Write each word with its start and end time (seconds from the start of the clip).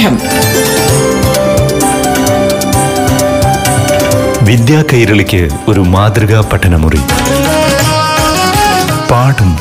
പാഠം. 0.00 0.18
വിദ്യാ 4.46 4.84
കൈരളിക്ക് 4.92 5.48
ഒരു 5.68 5.80
മാതൃകാ 5.80 6.50
പഠനമുറി. 6.52 6.98
പാഠം. 9.10 9.56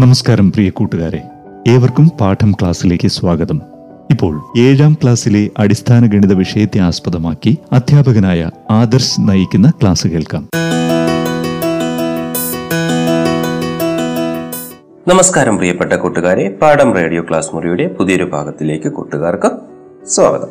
നമസ്കാരം 0.00 0.52
പ്രിയ 0.52 0.70
കൂട്ടുകാരെ. 0.70 1.22
ഏവർക്കും 1.68 2.12
പാഠം 2.20 2.52
ക്ലാസ്സിലേക്ക് 2.52 3.08
സ്വാഗതം. 3.08 3.62
ഇപ്പോൾ 4.10 4.42
ഏഴാം 4.58 4.96
ക്ലാസ്സിലെ 5.02 5.50
അടിസ്ഥാന 5.58 6.06
ഗണിത 6.06 6.32
വിഷയത്തെ 6.32 6.78
ആസ്പദമാക്കി 6.78 7.58
അധ്യാപകനായ 7.72 8.50
ആദർശ് 8.70 9.20
നയിക്കുന്ന 9.20 9.72
ക്ലാസ് 9.82 10.06
കേൾക്കാം. 10.06 10.61
നമസ്കാരം 15.08 15.56
പ്രിയപ്പെട്ട 15.56 15.92
കൂട്ടുകാരെ. 15.92 16.58
പാഠം 16.62 16.94
റേഡിയോ 16.94 17.22
ക്ലാസ് 17.22 17.54
മുറിയുടെ 17.54 17.86
പുതിയൊരു 17.86 18.24
ഭാഗത്തിലേക്ക് 18.24 18.88
കൂട്ടുകാർക്ക് 18.88 19.50
സ്വാഗതം. 20.06 20.48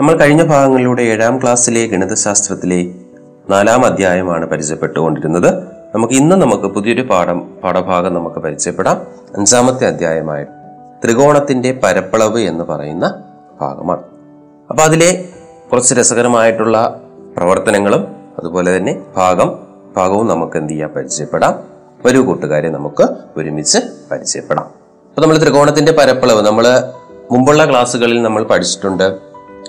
നമ്മൾ 0.00 0.16
കഴിഞ്ഞ 0.16 0.42
ഭാഗങ്ങളിലൂടെ 0.44 1.02
ഏഴാം 1.02 1.42
ക്ലാസ്സിലെ 1.42 1.86
ഗണിതശാസ്ത്രത്തിലെ 1.86 2.94
നാലാം 3.50 3.86
അധ്യായമാണ് 3.86 4.46
പരിചയപ്പെട്ടുകൊണ്ടിരുന്നത്. 4.46 5.54
നമുക്ക് 5.94 6.14
ഇന്ന് 6.14 6.36
നമുക്ക് 6.36 6.64
പുതിയൊരു 6.64 7.02
പാഠം 7.02 7.38
പാഠഭാഗം 7.64 8.14
നമുക്ക് 8.14 8.36
പരിചയപ്പെടാം. 8.36 8.96
അഞ്ചാമത്തെ 9.36 9.86
അധ്യായമായ 9.86 10.46
ത്രികോണത്തിന്റെ 11.04 11.80
പരപ്പളവ് 11.84 12.40
എന്ന് 12.40 12.64
പറയുന്ന 12.64 13.22
ഭാഗമാണ്. 13.60 14.02
അപ്പൊ 14.70 14.82
അതിലെ 14.84 15.24
കുറച്ച് 15.72 15.94
രസകരമായിട്ടുള്ള 15.94 17.00
പ്രവർത്തനങ്ങളും 17.36 18.06
അതുപോലെ 18.38 18.76
തന്നെ 18.76 19.02
ഭാഗം 19.16 19.58
ഭാഗവും 19.96 20.26
നമുക്ക് 20.26 20.56
എന്ത് 20.56 20.72
ചെയ്യാം 20.72 20.90
പരിചയപ്പെടാം. 20.96 21.77
വരൂ 22.06 22.22
കൂട്ടുകാരെ 22.22 22.68
നമുക്ക് 22.68 23.08
ഒരുമിച്ച് 23.36 23.78
പരിചയപ്പെടാം. 24.10 24.64
അപ്പൊ 25.08 25.22
നമ്മൾ 25.22 25.38
ത്രികോണത്തിന്റെ 25.38 25.92
പരപ്പളവ് 25.92 26.46
നമ്മൾ 26.46 26.66
മുമ്പുള്ള 27.30 27.70
ക്ലാസ്സുകളിൽ 27.70 28.22
നമ്മൾ 28.22 28.42
പഠിച്ചിട്ടുണ്ട്. 28.42 29.18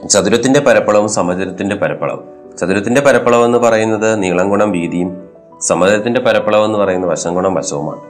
ചതുരത്തിന്റെ 0.10 0.60
പരപ്പളവും 0.60 1.10
സമചതുരത്തിന്റെ 1.10 1.76
പരപ്പളവും. 1.76 2.24
ചതുരത്തിന്റെ 2.58 3.02
പരപ്പളവ് 3.02 3.46
എന്ന് 3.46 3.58
പറയുന്നത് 3.58 4.24
നീളം 4.24 4.50
ഗുണം 4.50 4.72
വീതിയും 4.72 5.30
സമചതുരത്തിന്റെ 5.62 6.20
പരപ്പളവ് 6.20 6.66
എന്ന് 6.66 6.80
പറയുന്നത് 6.80 7.12
വശം 7.12 7.34
ഗുണം 7.34 7.54
വശവുമാണ്. 7.54 8.02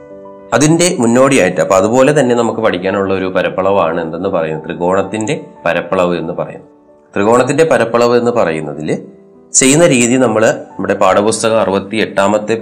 അതിന്റെ 0.54 0.96
മുന്നോടിയായിട്ട് 0.98 1.60
അപ്പൊ 1.60 1.74
അതുപോലെ 1.74 2.20
തന്നെ 2.20 2.34
നമുക്ക് 2.34 2.60
പഠിക്കാനുള്ള 2.60 3.14
ഒരു 3.14 3.24
പരപ്പളവാണ് 3.24 4.00
എന്തെന്ന് 4.00 4.28
പറയുന്നത്? 4.28 4.64
ത്രികോണത്തിന്റെ 4.64 5.44
പരപ്പളവ് 5.66 6.16
എന്ന് 6.16 6.32
പറയുന്നത്. 6.32 6.68
ത്രികോണത്തിന്റെ 7.14 7.64
പരപ്പളവ് 7.64 8.18
എന്ന് 8.18 8.30
പറയുന്നതിൽ 8.30 9.06
ചെയ്യുന്ന 9.54 9.86
രീതി 9.86 10.16
നമ്മൾ 10.16 10.46
നമ്മുടെ 10.46 10.94
പാഠപുസ്തകം 10.94 11.60
അറുപത്തി 11.60 11.96
എട്ടാമത്തെ 11.96 12.60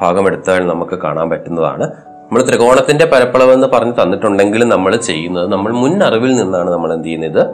ഭാഗം 0.00 0.26
എടുത്താൽ 0.26 0.66
നമുക്ക് 0.66 0.98
കാണാൻ 0.98 1.30
പറ്റുന്നതാണ്. 1.30 1.84
നമ്മൾ 1.84 2.42
ത്രികോണത്തിന്റെ 2.48 3.04
പരപ്പളവ് 3.04 3.52
എന്ന് 3.52 3.66
പറഞ്ഞ് 3.66 3.92
തന്നിട്ടുണ്ടെങ്കിലും 4.02 4.68
നമ്മൾ 4.68 4.96
ചെയ്യുന്നത് 4.96 5.52
നമ്മൾ 5.52 5.72
മുൻ 5.72 6.02
അറിവിൽ 6.02 6.36
നിന്നാണ് 6.36 6.70
നമ്മൾ 6.70 6.92
എന്ത് 6.92 7.06
ചെയ്യുന്നത്? 7.06 7.46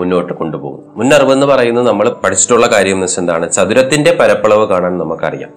മുന്നോട്ട് 0.00 0.32
കൊണ്ടുപോകുന്നത്. 0.32 0.98
മുൻ 0.98 1.14
അറിവ് 1.14 1.32
എന്ന് 1.32 1.46
പറയുന്നത് 1.46 1.86
നമ്മൾ 1.86 2.08
പഠിച്ചിട്ടുള്ള 2.24 2.66
കാര്യം 2.66 2.94
എന്ന് 2.94 3.06
വെച്ചാൽ 3.06 3.22
എന്താണ്? 3.22 3.52
ചതുരത്തിന്റെ 3.52 4.16
പരപ്പളവ് 4.20 4.68
കാണാൻ 4.68 4.98
നമുക്കറിയാം. 4.98 5.50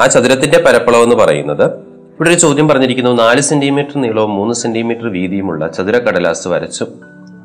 ആ 0.00 0.06
ചതുരത്തിന്റെ 0.06 0.58
പരപ്പളവ് 0.58 1.02
എന്ന് 1.02 1.16
പറയുന്നത് 1.16 1.70
ഇവിടെ 1.70 2.28
ഒരു 2.28 2.36
ചോദ്യം 2.36 2.68
പറഞ്ഞിരിക്കുന്നു. 2.68 3.10
നാല് 3.10 3.40
സെന്റിമീറ്റർ 3.40 4.00
നീളവും 4.00 4.30
മൂന്ന് 4.30 4.54
സെന്റിമീറ്റർ 4.54 5.12
വീതിയുമുള്ള 5.12 5.68
ചതുര 5.68 5.98
കടലാസ് 5.98 6.48
വരച്ച് 6.48 6.84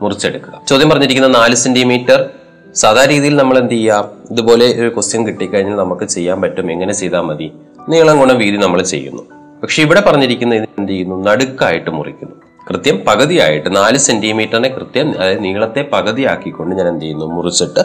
മുറിച്ചെടുക്കുക. 0.02 0.62
ചോദ്യം 0.68 0.90
പറഞ്ഞിരിക്കുന്ന 0.90 1.28
നാല് 1.28 1.56
സെന്റിമീറ്റർ 1.56 2.30
സാധാ 2.76 3.06
രീതിയിൽ 3.06 3.36
നമ്മൾ 3.36 3.58
എന്ത് 3.58 3.74
ചെയ്യാം? 3.74 4.06
ഇതുപോലെ 4.32 4.82
ഒരു 4.82 4.90
ക്വസ്റ്റ്യൻ 4.90 5.28
കിട്ടിക്കഴിഞ്ഞാൽ 5.28 5.76
നമുക്ക് 5.76 6.06
ചെയ്യാൻ 6.06 6.42
പറ്റും. 6.42 6.72
എങ്ങനെ 6.72 6.94
ചെയ്താൽ 6.94 7.22
മതി? 7.22 7.52
നീളം 7.90 8.20
ഗുണം 8.20 8.38
വീതി 8.38 8.58
നമ്മൾ 8.58 8.82
ചെയ്യുന്നു. 8.82 9.24
പക്ഷെ 9.64 9.84
ഇവിടെ 9.84 10.02
പറഞ്ഞിരിക്കുന്ന 10.02 10.56
ഇത് 10.56 10.70
എന്ത് 10.80 10.92
ചെയ്യുന്നു? 10.92 11.32
നടുക്കായിട്ട് 11.32 11.90
മുറിക്കുന്നു. 11.90 12.36
കൃത്യം 12.70 13.00
പകുതിയായിട്ട് 13.08 13.76
നാല് 13.76 13.98
സെന്റിമീറ്ററിനെ 13.98 14.70
കൃത്യം 14.70 15.10
അതായത് 15.20 15.44
നീളത്തെ 15.44 15.90
പകുതിയാക്കിക്കൊണ്ട് 15.94 16.76
ഞാൻ 16.76 16.88
എന്ത് 16.88 17.02
ചെയ്യുന്നു? 17.02 17.26
മുറിച്ചിട്ട് 17.26 17.80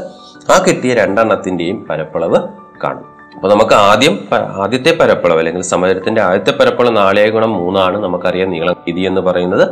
ആ 0.53 0.65
കിട്ടിയ 0.69 0.95
രണ്ടെണ്ണത്തിന്റെയും 0.95 1.87
പരപ്പളവ് 1.91 2.37
കാണും. 2.85 3.05
അപ്പോൾ 3.35 3.51
നമുക്ക് 3.51 3.73
ആദ്യം 3.73 4.29
ആദ്യത്തെ 4.35 4.91
പരപ്പളവ് 4.91 5.39
അല്ലെങ്കിൽ 5.39 5.62
സമുദ്രത്തിന്റെ 5.62 6.21
ആദ്യത്തെ 6.21 6.51
പരപ്പളവ് 6.51 6.97
നാലേ 6.97 7.31
ഗുണം 7.31 7.53
മൂന്നാണ് 7.53 7.99
നമുക്കറിയാം 7.99 8.51
നീളം 8.51 8.77
വീതി 8.87 9.01
എന്ന് 9.01 9.21
പറയുന്നത്. 9.21 9.69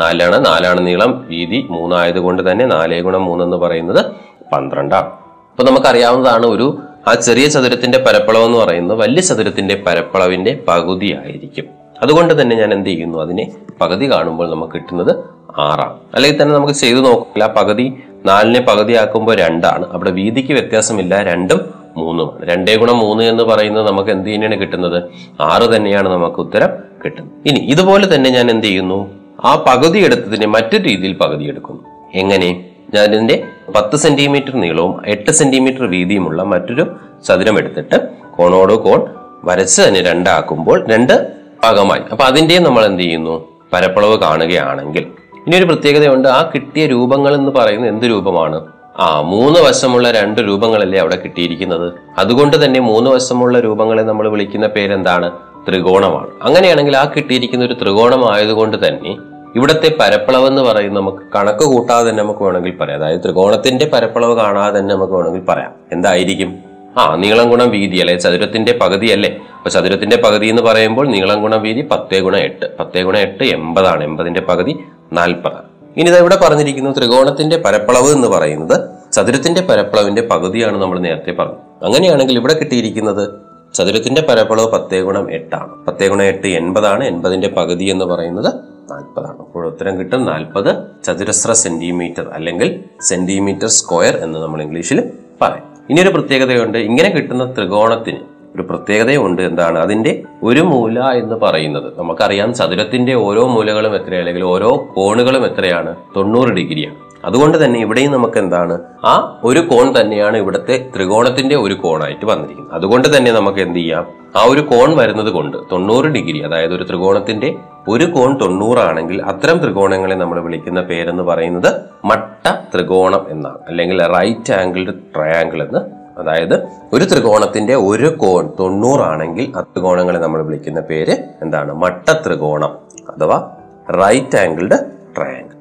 നാലാണ് 0.00 0.46
നാലാണ് 0.46 0.86
നീളം 0.86 1.26
വീതി 1.28 1.66
മൂന്നായത് 1.70 2.18
കൊണ്ട് 2.18 2.52
തന്നെ 2.52 2.66
നാലേ 2.66 3.00
ഗുണം 3.00 3.24
മൂന്ന് 3.24 3.44
എന്ന് 3.44 3.56
പറയുന്നത് 3.56 4.06
പന്ത്രണ്ടാണ് 4.52 5.06
അപ്പൊ 5.50 5.64
നമുക്കറിയാവുന്നതാണ് 5.64 6.46
ഒരു 6.46 6.78
ആ 7.08 7.14
ചെറിയ 7.14 7.48
ചതുരത്തിന്റെ 7.48 7.98
പരപ്പളവ് 7.98 8.44
എന്ന് 8.44 8.58
പറയുന്നത് 8.58 8.98
വലിയ 8.98 9.20
ചതുരത്തിന്റെ 9.20 9.82
പരപ്പളവിന്റെ 9.86 10.60
പകുതി 10.68 11.18
ആയിരിക്കും 11.24 11.64
അതുകൊണ്ട് 12.02 12.42
തന്നെ 12.42 12.56
ഞാൻ 12.56 12.72
എന്ത് 12.72 12.88
ചെയ്യുന്നു? 12.88 13.18
അതിനെ 13.18 13.52
പകുതി 13.80 14.12
കാണുമ്പോൾ 14.12 14.50
നമുക്ക് 14.50 14.72
കിട്ടുന്നത് 14.72 15.16
ആറാണ്. 15.58 15.96
അല്ലെങ്കിൽ 16.14 16.42
തന്നെ 16.42 16.54
നമുക്ക് 16.54 16.72
ചെയ്തു 16.72 17.00
നോക്കില്ല 17.00 17.46
പകുതി 17.46 18.02
നാലിനെ 18.26 18.60
പകുതിയാക്കുമ്പോൾ 18.60 19.34
രണ്ടാണ്. 19.36 19.86
അവിടെ 19.92 20.10
വീതിക്ക് 20.10 20.52
വ്യത്യാസമില്ല. 20.52 21.22
രണ്ടും 21.22 21.60
മൂന്നുമാണ്. 21.96 22.50
രണ്ടേ 22.50 22.76
ഗുണം 22.76 22.98
മൂന്ന് 22.98 23.24
എന്ന് 23.24 23.42
പറയുന്നത് 23.42 23.88
നമുക്ക് 23.88 24.10
എന്ത് 24.10 24.30
തന്നെയാണ് 24.30 24.60
കിട്ടുന്നത്? 24.60 25.04
ആറ് 25.40 25.76
തന്നെയാണ് 25.76 26.08
നമുക്ക് 26.08 26.36
ഉത്തരം 26.36 26.68
കിട്ടുന്നത്. 27.04 27.48
ഇനി 27.48 27.60
ഇതുപോലെ 27.60 28.14
തന്നെ 28.14 28.30
ഞാൻ 28.30 28.50
എന്ത് 28.50 28.66
ചെയ്യുന്നു? 28.66 29.10
ആ 29.44 29.64
പകുതി 29.66 29.98
എടുത്തതിനെ 29.98 30.46
മറ്റു 30.46 30.76
രീതിയിൽ 30.76 31.12
പകുതി 31.12 31.44
എടുക്കുന്നു. 31.44 31.80
എങ്ങനെ? 32.14 32.64
ഞാൻ 32.94 33.04
ഇതിന്റെ 33.04 33.44
പത്ത് 33.76 33.96
സെന്റിമീറ്റർ 33.96 34.60
നീളവും 34.60 35.02
എട്ട് 35.06 35.30
സെന്റിമീറ്റർ 35.30 35.86
വീതിയുമുള്ള 35.86 36.42
മറ്റൊരു 36.42 36.96
ചതുരം 37.28 37.58
എടുത്തിട്ട് 37.58 38.08
കോണോട് 38.36 38.72
കോൺ 38.72 39.06
വരച്ച് 39.44 39.82
തന്നെ 39.82 40.02
രണ്ടാക്കുമ്പോൾ 40.02 40.86
രണ്ട് 40.88 41.32
ഭാഗമായി. 41.64 42.00
അപ്പൊ 42.12 42.24
അതിന്റെയും 42.24 42.62
നമ്മൾ 42.62 42.84
എന്ത് 42.84 43.02
ചെയ്യുന്നു? 43.02 43.48
പരപ്പളവ് 43.72 44.18
കാണുകയാണെങ്കിൽ. 44.18 45.06
ഇനി 45.46 45.56
ഒരു 45.56 45.64
പ്രത്യേകതയുണ്ട്. 45.64 46.28
ആ 46.28 46.50
കിട്ടിയ 46.54 46.86
രൂപങ്ങൾ 46.86 47.34
എന്ന് 47.34 47.50
പറയുന്നത് 47.50 47.90
എന്ത് 47.90 48.06
രൂപമാണ്? 48.06 48.66
ആ 48.98 49.20
മൂന്ന് 49.20 49.60
വശമുള്ള 49.60 50.10
രണ്ട് 50.10 50.40
രൂപങ്ങളല്ലേ 50.40 50.98
അവിടെ 50.98 51.16
കിട്ടിയിരിക്കുന്നത്. 51.16 51.92
അതുകൊണ്ട് 52.18 52.64
തന്നെ 52.64 52.80
മൂന്ന് 52.80 53.10
വശമുള്ള 53.10 53.60
രൂപങ്ങളെ 53.60 54.02
നമ്മൾ 54.02 54.28
വിളിക്കുന്ന 54.28 54.66
പേരെന്താണ്? 54.66 55.30
ത്രികോണമാണ്. 55.68 56.26
അങ്ങനെയാണെങ്കിൽ 56.42 56.96
ആ 56.96 57.12
കിട്ടിയിരിക്കുന്ന 57.16 57.64
ഒരു 57.64 57.74
ത്രികോണം 57.74 58.32
ആയതുകൊണ്ട് 58.32 58.88
തന്നെ 58.88 59.31
ഇവിടത്തെ 59.56 59.96
പരപ്പളവ് 60.00 60.46
എന്ന് 60.46 60.62
പറയുന്നത് 60.62 61.02
നമുക്ക് 61.02 61.18
കണക്ക് 61.34 61.64
കൂട്ടാതെ 61.64 62.10
തന്നെ 62.10 62.22
നമുക്ക് 62.22 62.40
വേണമെങ്കിൽ 62.40 62.76
പറയാം. 62.76 62.98
അതായത് 62.98 63.20
ത്രികോണത്തിന്റെ 63.20 63.90
പരപ്പളവ് 63.92 64.36
കാണാതെ 64.36 64.78
തന്നെ 64.78 64.94
നമുക്ക് 64.94 65.12
വേണമെങ്കിൽ 65.12 65.44
പറയാം. 65.48 65.72
എന്തായിരിക്കും? 65.92 66.58
ആ 66.98 67.16
നീളം 67.16 67.50
ഗുണം 67.50 67.70
വീതി 67.70 67.96
അല്ലെ? 67.96 68.18
ചതുരത്തിന്റെ 68.18 68.78
പകുതി 68.82 69.06
അല്ലേ? 69.06 69.36
അപ്പൊ 69.56 69.70
ചതുരത്തിന്റെ 69.70 70.16
പകുതി 70.16 70.46
എന്ന് 70.46 70.62
പറയുമ്പോൾ 70.62 71.08
നീളം 71.08 71.42
ഗുണം 71.42 71.62
വീതി 71.62 71.88
പത്തേ 71.90 72.20
ഗുണം 72.20 72.38
എട്ട്. 72.38 72.78
പത്തേ 72.78 73.02
ഗുണം 73.02 73.18
എട്ട് 73.18 73.44
എൺപതാണ്. 73.44 74.04
എൺപതിന്റെ 74.04 74.40
പകുതി 74.40 74.78
നാൽപ്പത് 75.12 75.72
ഇനി 75.96 76.10
ഇവിടെ 76.10 76.36
പറഞ്ഞിരിക്കുന്നു 76.36 76.90
ത്രികോണത്തിന്റെ 76.90 77.56
പരപ്പളവ് 77.56 78.12
എന്ന് 78.12 78.28
പറയുന്നത് 78.28 78.90
ചതുരത്തിന്റെ 79.12 79.60
പരപ്പളവിന്റെ 79.60 80.22
പകുതിയാണ് 80.22 80.82
നമ്മൾ 80.82 80.98
നേരത്തെ 80.98 81.32
പറഞ്ഞു. 81.32 81.84
അങ്ങനെയാണെങ്കിൽ 81.84 82.38
ഇവിടെ 82.38 82.54
കിട്ടിയിരിക്കുന്നത് 82.54 83.28
ചതുരത്തിന്റെ 83.74 84.22
പരപ്പളവ് 84.22 84.70
പത്തേ 84.70 85.00
ഗുണം 85.00 85.32
എട്ടാണ്. 85.32 85.86
പത്തേ 85.86 86.08
ഗുണം 86.08 86.24
എട്ട് 86.24 86.46
എൺപതാണ്. 86.46 87.04
എൺപതിന്റെ 87.04 87.48
പകുതി 87.48 87.84
എന്ന് 87.84 88.04
പറയുന്നത് 88.04 88.71
നാൽപ്പതാണ് 88.92 89.38
അപ്പോൾ 89.38 89.66
ഉത്തരം 89.66 89.98
കിട്ടും 89.98 90.24
നാൽപ്പത് 90.24 90.76
ചതുരശ്ര 91.04 91.52
സെന്റിമീറ്റർ 91.52 92.28
അല്ലെങ്കിൽ 92.32 92.84
സെന്റിമീറ്റർ 93.00 93.66
സ്ക്വയർ 93.66 94.16
എന്ന് 94.16 94.38
നമ്മൾ 94.38 94.62
ഇംഗ്ലീഷിൽ 94.62 95.12
പറയും. 95.42 95.64
ഇനിയൊരു 95.90 96.08
പ്രത്യേകതയുണ്ട്. 96.08 96.78
ഇങ്ങനെ 96.78 97.08
കിട്ടുന്ന 97.08 97.54
ത്രികോണത്തിന് 97.54 98.18
ഒരു 98.54 98.62
പ്രത്യേകതയുണ്ട്. 98.62 99.42
എന്താണ്? 99.42 99.78
അതിന്റെ 99.78 100.22
ഒരു 100.42 100.60
മൂല 100.60 101.00
എന്ന് 101.00 101.34
പറയുന്നത്. 101.34 101.98
നമുക്കറിയാം 101.98 102.54
ചതുരത്തിന്റെ 102.54 103.14
ഓരോ 103.14 103.46
മൂലകളും 103.46 103.94
എത്രയാണ്? 103.94 104.18
അല്ലെങ്കിൽ 104.18 104.44
ഓരോ 104.44 104.88
കോണുകളും 104.96 105.46
എത്രയാണ്? 105.46 105.96
തൊണ്ണൂറ് 106.16 106.48
ഡിഗ്രിയാണ്. 106.48 106.94
അതുകൊണ്ട് 107.24 107.64
തന്നെ 107.64 107.80
ഇവിടെയും 107.80 108.12
നമുക്ക് 108.12 108.38
എന്താണ് 108.38 108.80
ആ 109.04 109.40
ഒരു 109.44 109.60
കോൺ 109.60 110.00
തന്നെയാണ് 110.00 110.36
ഇവിടുത്തെ 110.36 110.90
ത്രികോണത്തിന്റെ 110.96 111.56
ഒരു 111.56 111.74
കോണായിട്ട് 111.74 112.26
വന്നിരിക്കുന്നത്. 112.26 112.74
അതുകൊണ്ട് 112.74 113.16
തന്നെ 113.16 113.32
നമുക്ക് 113.32 113.58
എന്ത് 113.58 113.78
ചെയ്യാം? 113.78 114.06
ആ 114.36 114.44
ഒരു 114.44 114.60
കോൺ 114.60 114.96
വരുന്നത് 114.96 115.30
കൊണ്ട് 115.30 115.56
തൊണ്ണൂറ് 115.72 116.06
ഡിഗ്രി 116.06 116.38
അതായത് 116.38 116.74
ഒരു 116.74 116.84
ത്രികോണത്തിന്റെ 116.84 117.54
ഒരു 117.88 118.04
കോൺ 118.04 118.40
തൊണ്ണൂറാണെങ്കിൽ 118.40 119.22
അത്തരം 119.22 119.58
ത്രികോണങ്ങളെ 119.64 120.14
നമ്മൾ 120.14 120.40
വിളിക്കുന്ന 120.40 120.80
പേരെന്ന് 120.80 121.22
പറയുന്നത് 121.22 121.80
മട്ട 122.04 122.50
ത്രികോണം 122.74 123.26
എന്നാണ്. 123.30 123.58
അല്ലെങ്കിൽ 123.68 124.06
റൈറ്റ് 124.06 124.52
ആംഗിൾഡ് 124.52 124.94
ട്രയാങ്കിൾ 125.14 125.62
എന്ന്. 125.62 125.78
അതായത് 126.18 126.68
ഒരു 126.92 127.04
ത്രികോണത്തിന്റെ 127.04 127.74
ഒരു 127.74 128.16
കോൺ 128.16 128.52
തൊണ്ണൂറാണെങ്കിൽ 128.60 129.52
ആ 129.56 129.60
ത്രികോണങ്ങളെ 129.60 130.18
നമ്മൾ 130.18 130.42
വിളിക്കുന്ന 130.42 130.80
പേര് 130.80 131.16
എന്താണ്? 131.42 131.72
മട്ട 131.72 132.12
ത്രികോണം 132.12 132.78
അഥവാ 133.08 133.50
റൈറ്റ് 133.90 134.38
ആംഗിൾഡ് 134.38 134.78
ട്രയാങ്കിൾ 135.16 135.52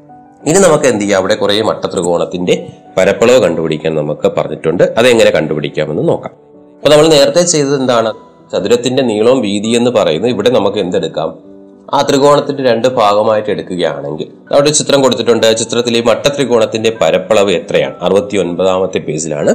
ഇനി 0.49 0.59
നമുക്ക് 0.59 0.85
എന്ത് 0.85 1.01
ചെയ്യാം? 1.01 1.19
അവിടെ 1.19 1.35
കുറേ 1.35 1.61
മട്ട 1.61 1.85
ത്രികോണത്തിന്റെ 1.85 2.67
പരപ്പളവ് 2.97 3.41
കണ്ടുപിടിക്കാൻ 3.41 3.95
നമുക്ക് 3.95 4.31
പറഞ്ഞിട്ടുണ്ട്. 4.37 4.83
അതെങ്ങനെ 4.97 5.31
കണ്ടുപിടിക്കാമെന്ന് 5.31 6.09
നോക്കാം. 6.09 6.31
അപ്പൊ 6.75 6.89
നമ്മൾ 6.89 7.07
നേരത്തെ 7.07 7.41
ചെയ്തത് 7.41 7.81
എന്താണ്? 7.81 8.13
ചതുരത്തിന്റെ 8.53 9.03
നീളവും 9.03 9.41
വീതി 9.41 9.67
എന്ന് 9.67 9.91
പറയുന്നത് 9.91 10.31
ഇവിടെ 10.31 10.49
നമുക്ക് 10.49 10.77
എന്തെടുക്കാം? 10.77 11.50
ആ 11.93 12.01
ത്രികോണത്തിന്റെ 12.01 12.63
രണ്ട് 12.63 12.87
ഭാഗമായിട്ട് 12.87 13.49
എടുക്കുകയാണെങ്കിൽ 13.49 14.27
അവിടെ 14.53 14.69
ചിത്രം 14.69 15.01
കൊടുത്തിട്ടുണ്ട്. 15.01 15.57
ചിത്രത്തിൽ 15.57 15.97
ഈ 15.97 16.01
മട്ട 16.01 16.27
ത്രികോണത്തിന്റെ 16.27 16.97
പരപ്പളവ് 17.01 17.51
എത്രയാണ്? 17.51 17.95
അറുപത്തി 18.01 18.37
ഒൻപതാമത്തെ 18.37 18.97
പേജിലാണ്. 18.97 19.49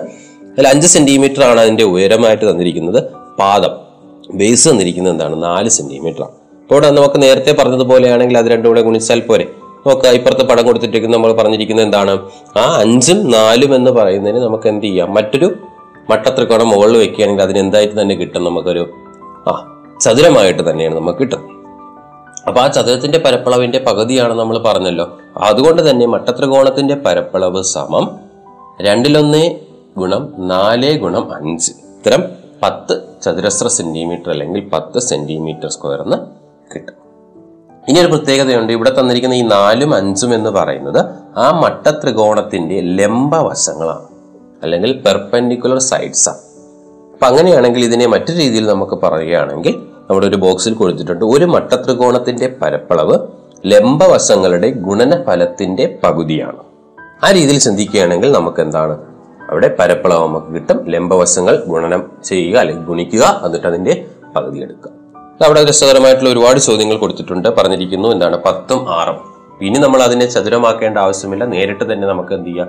അതിൽ 0.50 0.68
അഞ്ച് 0.68 0.86
സെന്റിമീറ്റർ 0.86 1.44
ആണ് 1.44 1.60
അതിന്റെ 1.60 1.84
ഉയരമായിട്ട് 1.84 2.50
തന്നിരിക്കുന്നത്. 2.50 3.02
പാദം 3.38 3.70
ബേസ് 4.34 4.68
തന്നിരിക്കുന്നത് 4.68 5.12
എന്താണ്? 5.12 5.42
നാല് 5.42 5.68
സെന്റിമീറ്റർ 5.68 6.22
ആണ് 6.22 6.32
ഇപ്പോൾ 6.62 6.74
ഇവിടെ 6.74 6.90
നമുക്ക് 6.90 7.22
നേരത്തെ 7.22 7.52
പറഞ്ഞതുപോലെയാണെങ്കിൽ 7.52 8.38
അത് 8.38 8.46
രണ്ടും 8.46 8.70
കൂടെ 8.70 8.80
ഗുണിച്ചാൽ 8.80 9.20
പോരെ. 9.20 9.46
നമുക്ക് 9.86 10.06
ഇപ്പുറത്തെ 10.06 10.44
പടം 10.44 10.66
കൊടുത്തിട്ടിരിക്കുന്ന 10.66 11.16
നമ്മൾ 11.16 11.32
പറഞ്ഞിരിക്കുന്നത് 11.32 11.86
എന്താണ്? 11.86 12.20
ആ 12.58 12.76
അഞ്ചും 12.80 13.30
നാലും 13.30 13.74
എന്ന് 13.74 13.90
പറയുന്നതിന് 13.90 14.40
നമുക്ക് 14.42 14.68
എന്ത് 14.68 14.86
ചെയ്യാം? 14.86 15.14
മറ്റൊരു 15.14 15.54
മട്ടത്രികോണം 16.10 16.68
മുകളിൽ 16.68 16.96
വെക്കുകയാണെങ്കിൽ 16.96 17.42
അതിന് 17.42 17.58
എന്തായിട്ട് 17.58 18.00
തന്നെ 18.00 18.14
കിട്ടും? 18.14 18.44
നമുക്കൊരു 18.44 18.90
ആ 19.48 19.72
ചതുരമായിട്ട് 20.00 20.70
തന്നെയാണ് 20.70 20.96
നമുക്ക് 20.96 21.18
കിട്ടുന്നത്. 21.18 21.55
അപ്പൊ 22.48 22.60
ആ 22.60 22.66
ചതുരത്തിന്റെ 22.66 23.18
പരപ്പളവിന്റെ 23.18 23.78
പകുതിയാണ് 23.78 24.32
നമ്മൾ 24.32 24.58
പറഞ്ഞല്ലോ. 24.58 25.18
അതുകൊണ്ട് 25.36 25.90
തന്നെ 25.90 26.06
മട്ടത്രികോണത്തിന്റെ 26.06 26.94
പരപ്പളവ് 26.94 27.62
സമം 27.62 28.18
രണ്ടിലൊന്ന് 28.80 29.56
ഗുണം 29.96 30.34
നാല് 30.38 30.98
ഗുണം 30.98 31.34
അഞ്ച്. 31.34 31.70
ഇത്തരം 31.70 32.24
പത്ത് 32.62 33.02
ചതുരശ്ര 33.22 33.68
സെന്റിമീറ്റർ 33.68 34.30
അല്ലെങ്കിൽ 34.30 34.68
പത്ത് 34.68 34.98
സെന്റിമീറ്റർ 34.98 35.70
സ്ക്വയർ 35.70 36.02
എന്ന് 36.02 36.16
കിട്ടും. 36.74 36.94
ഇനി 37.88 38.00
ഒരു 38.00 38.06
പ്രത്യേകതയുണ്ട്. 38.06 38.72
ഇവിടെ 38.72 39.00
തന്നിരിക്കുന്ന 39.00 39.34
ഈ 39.34 39.42
നാലും 39.42 39.94
അഞ്ചും 39.94 40.34
എന്ന് 40.34 40.50
പറയുന്നത് 40.50 41.06
ആ 41.36 41.60
മട്ടത്രികോണത്തിന്റെ 41.60 42.80
ലംബവശങ്ങളാണ്. 42.80 44.06
അല്ലെങ്കിൽ 44.62 44.92
പെർപെൻഡിക്കുലർ 44.92 45.78
സൈഡ്സാണ്. 45.78 46.38
അപ്പൊ 47.12 47.26
അങ്ങനെയാണെങ്കിൽ 47.26 47.84
ഇതിനെ 47.84 48.06
മറ്റു 48.06 48.32
രീതിയിൽ 48.32 48.66
നമുക്ക് 48.66 48.92
പറയുകയാണെങ്കിൽ 48.92 49.95
നമ്മുടെ 50.10 50.26
ഒരു 50.26 50.36
ബോക്സിൽ 50.36 50.74
കൊടുത്തിട്ടുണ്ട്. 50.74 51.24
ഒരു 51.24 51.44
മട്ടത്രികോണത്തിന്റെ 51.44 52.56
പരപ്പളവ് 52.62 53.18
ലംബവശങ്ങളുടെ 53.66 54.70
ഗുണനഫലത്തിന്റെ 54.70 55.98
പകുതിയാണ്. 56.04 56.58
ആ 57.24 57.30
രീതിയിൽ 57.30 57.58
ചിന്തിക്കുകയാണെങ്കിൽ 57.58 58.32
നമുക്ക് 58.32 58.60
എന്താണ് 58.60 58.98
അവിടെ 59.50 59.76
പരപ്പളവ് 59.78 60.28
നമുക്ക് 60.28 60.46
കിട്ടും. 60.46 60.90
ലംബവശങ്ങൾ 60.90 61.64
ഗുണനം 61.66 62.10
ചെയ്യുക 62.24 62.58
അല്ലെങ്കിൽ 62.58 62.84
ഗുണിക്കുക 62.84 63.42
എന്നിട്ട് 63.44 63.66
അതിന്റെ 63.66 64.06
പകുതി 64.36 64.58
എടുക്കുക. 64.58 64.90
അവിടെ 65.46 65.64
രസകരമായിട്ടുള്ള 65.64 66.30
ഒരുപാട് 66.30 66.58
ചോദ്യങ്ങൾ 66.58 66.96
കൊടുത്തിട്ടുണ്ട്. 66.96 67.48
പറഞ്ഞിരിക്കുന്നു 67.48 68.08
എന്താണ്? 68.08 68.36
പത്തും 68.36 68.94
ആറും. 68.94 69.20
ഇനി 69.62 69.78
നമ്മൾ 69.78 70.02
അതിനെ 70.02 70.26
ചതുരമാക്കേണ്ട 70.26 70.98
ആവശ്യമില്ല. 70.98 71.44
നേരിട്ട് 71.44 71.92
തന്നെ 71.92 72.08
നമുക്ക് 72.08 72.34
എന്ത് 72.34 72.48
ചെയ്യാം? 72.48 72.68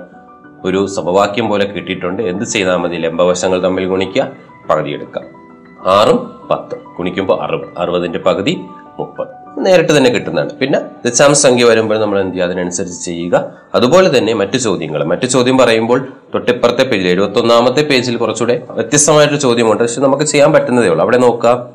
ഒരു 0.64 0.86
സമവാക്യം 0.86 1.48
പോലെ 1.48 1.64
കിട്ടിയിട്ടുണ്ട്. 1.64 2.22
എന്ത് 2.22 2.44
ചെയ്താൽ 2.44 2.76
മതി? 2.76 2.96
ലംബവശങ്ങൾ 2.96 3.62
തമ്മിൽ 3.62 3.86
ഗുണിക്കുക 3.86 4.32
പകുതി 4.70 4.90
എടുക്കാം 4.90 5.37
ആറും 5.86 6.40
പത്തും. 6.50 6.78
ഗുണിക്കുമ്പോൾ 6.98 7.42
അറുപത്. 7.42 7.68
അറുപതിന്റെ 7.78 8.18
പകുതി 8.18 8.60
മുപ്പത്. 8.98 9.28
നേരിട്ട് 9.58 9.96
തന്നെ 9.96 10.10
കിട്ടുന്നതാണ്. 10.10 10.50
പിന്നെ 10.50 10.80
ദശാംശ 11.06 11.36
സംഖ്യ 11.36 11.64
വരുമ്പോൾ 11.64 11.98
നമ്മൾ 11.98 12.20
എന്ത് 12.20 12.34
ചെയ്യുക? 12.34 12.46
അതിനനുസരിച്ച് 12.46 13.04
ചെയ്യുക. 13.04 13.52
അതുപോലെ 13.74 14.18
തന്നെ 14.18 14.34
മറ്റു 14.34 14.56
ചോദ്യങ്ങൾ. 14.56 15.04
മറ്റു 15.04 15.26
ചോദ്യം 15.26 15.58
പറയുമ്പോൾ 15.58 16.08
തൊട്ടിപ്പുറത്തെ 16.34 16.82
പേജിൽ 16.84 17.08
എഴുപത്തി 17.08 17.40
ഒന്നാമത്തെ 17.40 17.82
പേജിൽ 17.82 18.16
കുറച്ചുകൂടെ 18.16 18.62
വ്യത്യസ്തമായിട്ടൊരു 18.70 19.40
ചോദ്യമുണ്ട്. 19.40 19.82
പക്ഷെ 19.82 20.00
നമുക്ക് 20.00 20.24
ചെയ്യാൻ 20.24 20.52
പറ്റുന്നതേ 20.52 20.88
ഉള്ളൂ. 20.88 21.02
അവിടെ 21.02 21.18
നോക്കുക. 21.18 21.68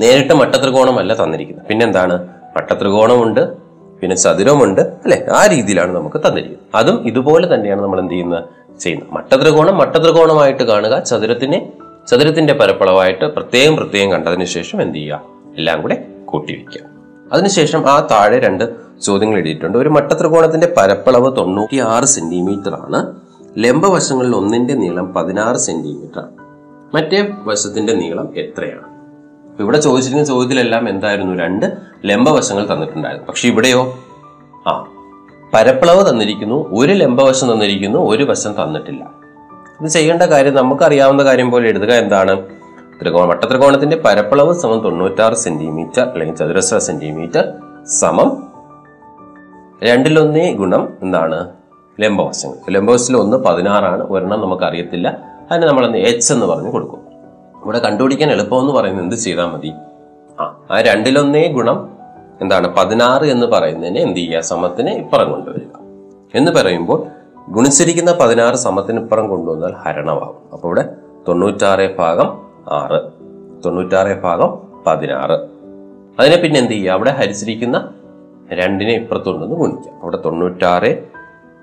നേരിട്ട് 0.00 0.34
മട്ടത്രികോണമല്ല 0.34 1.24
തന്നിരിക്കുന്നത്. 1.24 1.66
പിന്നെന്താണ് 1.66 2.28
മട്ടത്രികോണമുണ്ട്. 2.56 3.56
പിന്നെ 4.00 4.16
ചതുരമുണ്ട്. 4.16 4.80
അല്ലെ? 4.80 5.26
ആ 5.32 5.46
രീതിയിലാണ് 5.46 5.96
നമുക്ക് 5.96 6.16
തന്നിരിക്കുന്നത്. 6.16 6.66
അതും 6.74 7.06
ഇതുപോലെ 7.06 7.54
തന്നെയാണ് 7.54 7.82
നമ്മൾ 7.82 8.00
എന്ത് 8.00 8.12
ചെയ്യുന്നത്? 8.12 8.44
ചെയ്യുന്നത്. 8.80 9.08
മട്ടത്രികോണം 9.12 9.78
മട്ടത്രികോണമായിട്ട് 9.78 10.62
കാണുക. 10.62 10.98
ചതുരത്തിനെ 10.98 11.72
ചതുരത്തിന്റെ 12.08 12.52
പരപ്പളവായിട്ട് 12.52 13.24
പ്രത്യേകം 13.24 13.76
പ്രത്യേകം 13.76 14.12
കണ്ടതിന് 14.12 14.44
ശേഷം 14.44 14.82
എന്ത് 14.82 14.94
ചെയ്യുക? 14.94 15.20
എല്ലാം 15.56 15.82
കൂടെ 15.82 16.08
കൂട്ടിവെക്കുക 16.24 16.80
അതിനുശേഷം 17.32 17.90
ആ 17.90 18.08
താഴെ 18.10 18.38
രണ്ട് 18.38 18.74
ചോദ്യങ്ങൾ 19.00 19.36
എഴുതിയിട്ടുണ്ട്. 19.36 19.78
ഒരു 19.78 19.88
മട്ടത്രികോണത്തിന്റെ 19.88 20.74
പരപ്പളവ് 20.76 21.36
തൊണ്ണൂറ്റി 21.36 21.76
ആറ് 21.76 22.04
സെന്റിമീറ്റർ 22.04 22.74
ആണ് 22.74 23.14
ലംബവശങ്ങളിൽ 23.58 24.36
ഒന്നിന്റെ 24.36 24.74
നീളം 24.74 25.14
പതിനാറ് 25.14 25.56
സെന്റിമീറ്റർ 25.56 26.18
ആണ്. 26.18 26.30
മറ്റേ 26.94 27.28
വശത്തിന്റെ 27.44 27.92
നീളം 27.92 28.38
എത്രയാണ്? 28.38 28.88
ഇവിടെ 29.62 29.80
ചോദിച്ചിരിക്കുന്ന 29.80 30.28
ചോദ്യത്തിലെല്ലാം 30.28 30.88
എന്തായിരുന്നു? 30.88 31.44
രണ്ട് 31.44 31.76
ലംബവശങ്ങൾ 32.06 32.72
തന്നിട്ടുണ്ടായിരുന്നു. 32.72 33.28
പക്ഷെ 33.28 33.48
ഇവിടെയോ? 33.48 33.98
ആ 34.66 34.86
പരപ്പളവ് 35.54 36.10
തന്നിരിക്കുന്നു. 36.10 36.74
ഒരു 36.74 36.92
ലംബവശം 36.92 37.52
തന്നിരിക്കുന്നു 37.52 37.98
ഒരു 37.98 38.24
വശം 38.24 38.52
തന്നിട്ടില്ല. 38.52 39.17
ഇത് 39.80 39.88
ചെയ്യേണ്ട 39.88 40.22
കാര്യം 40.22 40.54
നമുക്കറിയാവുന്ന 40.54 41.24
കാര്യം 41.24 41.50
പോലെ 41.50 41.68
എഴുതുക. 41.68 41.92
എന്താണ്? 41.92 42.46
ത്രികോണ 43.02 43.28
വട്ടത്രികോണത്തിന്റെ 43.28 43.96
പരപ്പളവ് 43.96 44.52
സമം 44.52 44.78
തൊണ്ണൂറ്റാറ് 44.78 45.34
സെന്റിമീറ്റർ 45.34 46.00
അല്ലെങ്കിൽ 46.00 46.36
ചതുരശ്ര 46.36 46.78
സെന്റിമീറ്റർ 46.78 47.52
സമം 47.86 48.52
രണ്ടിലൊന്നേ 49.82 50.52
ഗുണം 50.52 50.88
എന്താണ്? 51.02 51.50
ലംബവശങ്ങൾ. 52.00 52.70
ലംബവശത്തിൽ 52.70 53.16
ഒന്ന് 53.16 53.36
പതിനാറാണ്. 53.36 54.02
ഒരെണ്ണം 54.02 54.40
നമുക്ക് 54.40 54.62
അറിയത്തില്ല 54.62 55.22
അതിന് 55.50 55.66
നമ്മൾ 55.66 55.96
എച്ച് 55.96 56.32
എന്ന് 56.32 56.46
പറഞ്ഞ് 56.46 56.72
കൊടുക്കും. 56.72 57.00
ഇവിടെ 57.64 57.78
കണ്ടുപിടിക്കാൻ 57.78 58.30
എളുപ്പം 58.30 58.60
എന്ന് 58.60 58.72
പറയുന്നത് 58.72 59.04
എന്ത് 59.04 59.16
ചെയ്താൽ 59.16 59.46
മതി? 59.46 59.72
ആ 60.40 60.62
ആ 60.70 60.80
രണ്ടിലൊന്നേ 60.80 61.48
ഗുണം 61.48 61.90
എന്താണ്? 62.40 62.74
പതിനാറ് 62.76 63.24
എന്ന് 63.24 63.46
പറയുന്നതിന് 63.46 63.98
എന്ത് 63.98 64.16
ചെയ്യുക? 64.16 64.40
സമത്തിന് 64.40 64.90
ഇപ്പുറം 64.90 65.30
കൊണ്ടുവരിക 65.30 65.78
എന്ന് 66.34 66.52
പറയുമ്പോൾ 66.52 67.17
ഗുണിച്ചിരിക്കുന്ന 67.50 68.12
പതിനാറ് 68.20 68.54
സമത്തിന് 68.54 69.00
ഇപ്പുറം 69.00 69.28
കൊണ്ടുവന്നാൽ 69.28 69.72
ഹരണമാകും. 69.72 70.52
അപ്പോൾ 70.52 70.68
ഇവിടെ 70.68 70.84
തൊണ്ണൂറ്റാറ് 71.28 71.96
ഭാഗം 71.96 72.42
ആറ്. 72.68 73.00
തൊണ്ണൂറ്റാറ് 73.64 74.20
ഭാഗം 74.20 74.58
പതിനാറ്. 74.86 75.48
അതിനെ 76.20 76.36
പിന്നെ 76.36 76.60
എന്ത് 76.60 76.72
ചെയ്യുക? 76.72 76.92
അവിടെ 76.92 77.10
ഹരിച്ചിരിക്കുന്ന 77.10 77.92
രണ്ടിനെ 78.52 78.92
ഇപ്പുറത്തുണ്ടെന്ന് 78.92 79.56
ഗുണിക്കാം 79.56 79.94
അവിടെ 80.02 80.18
തൊണ്ണൂറ്റാറ് 80.24 80.98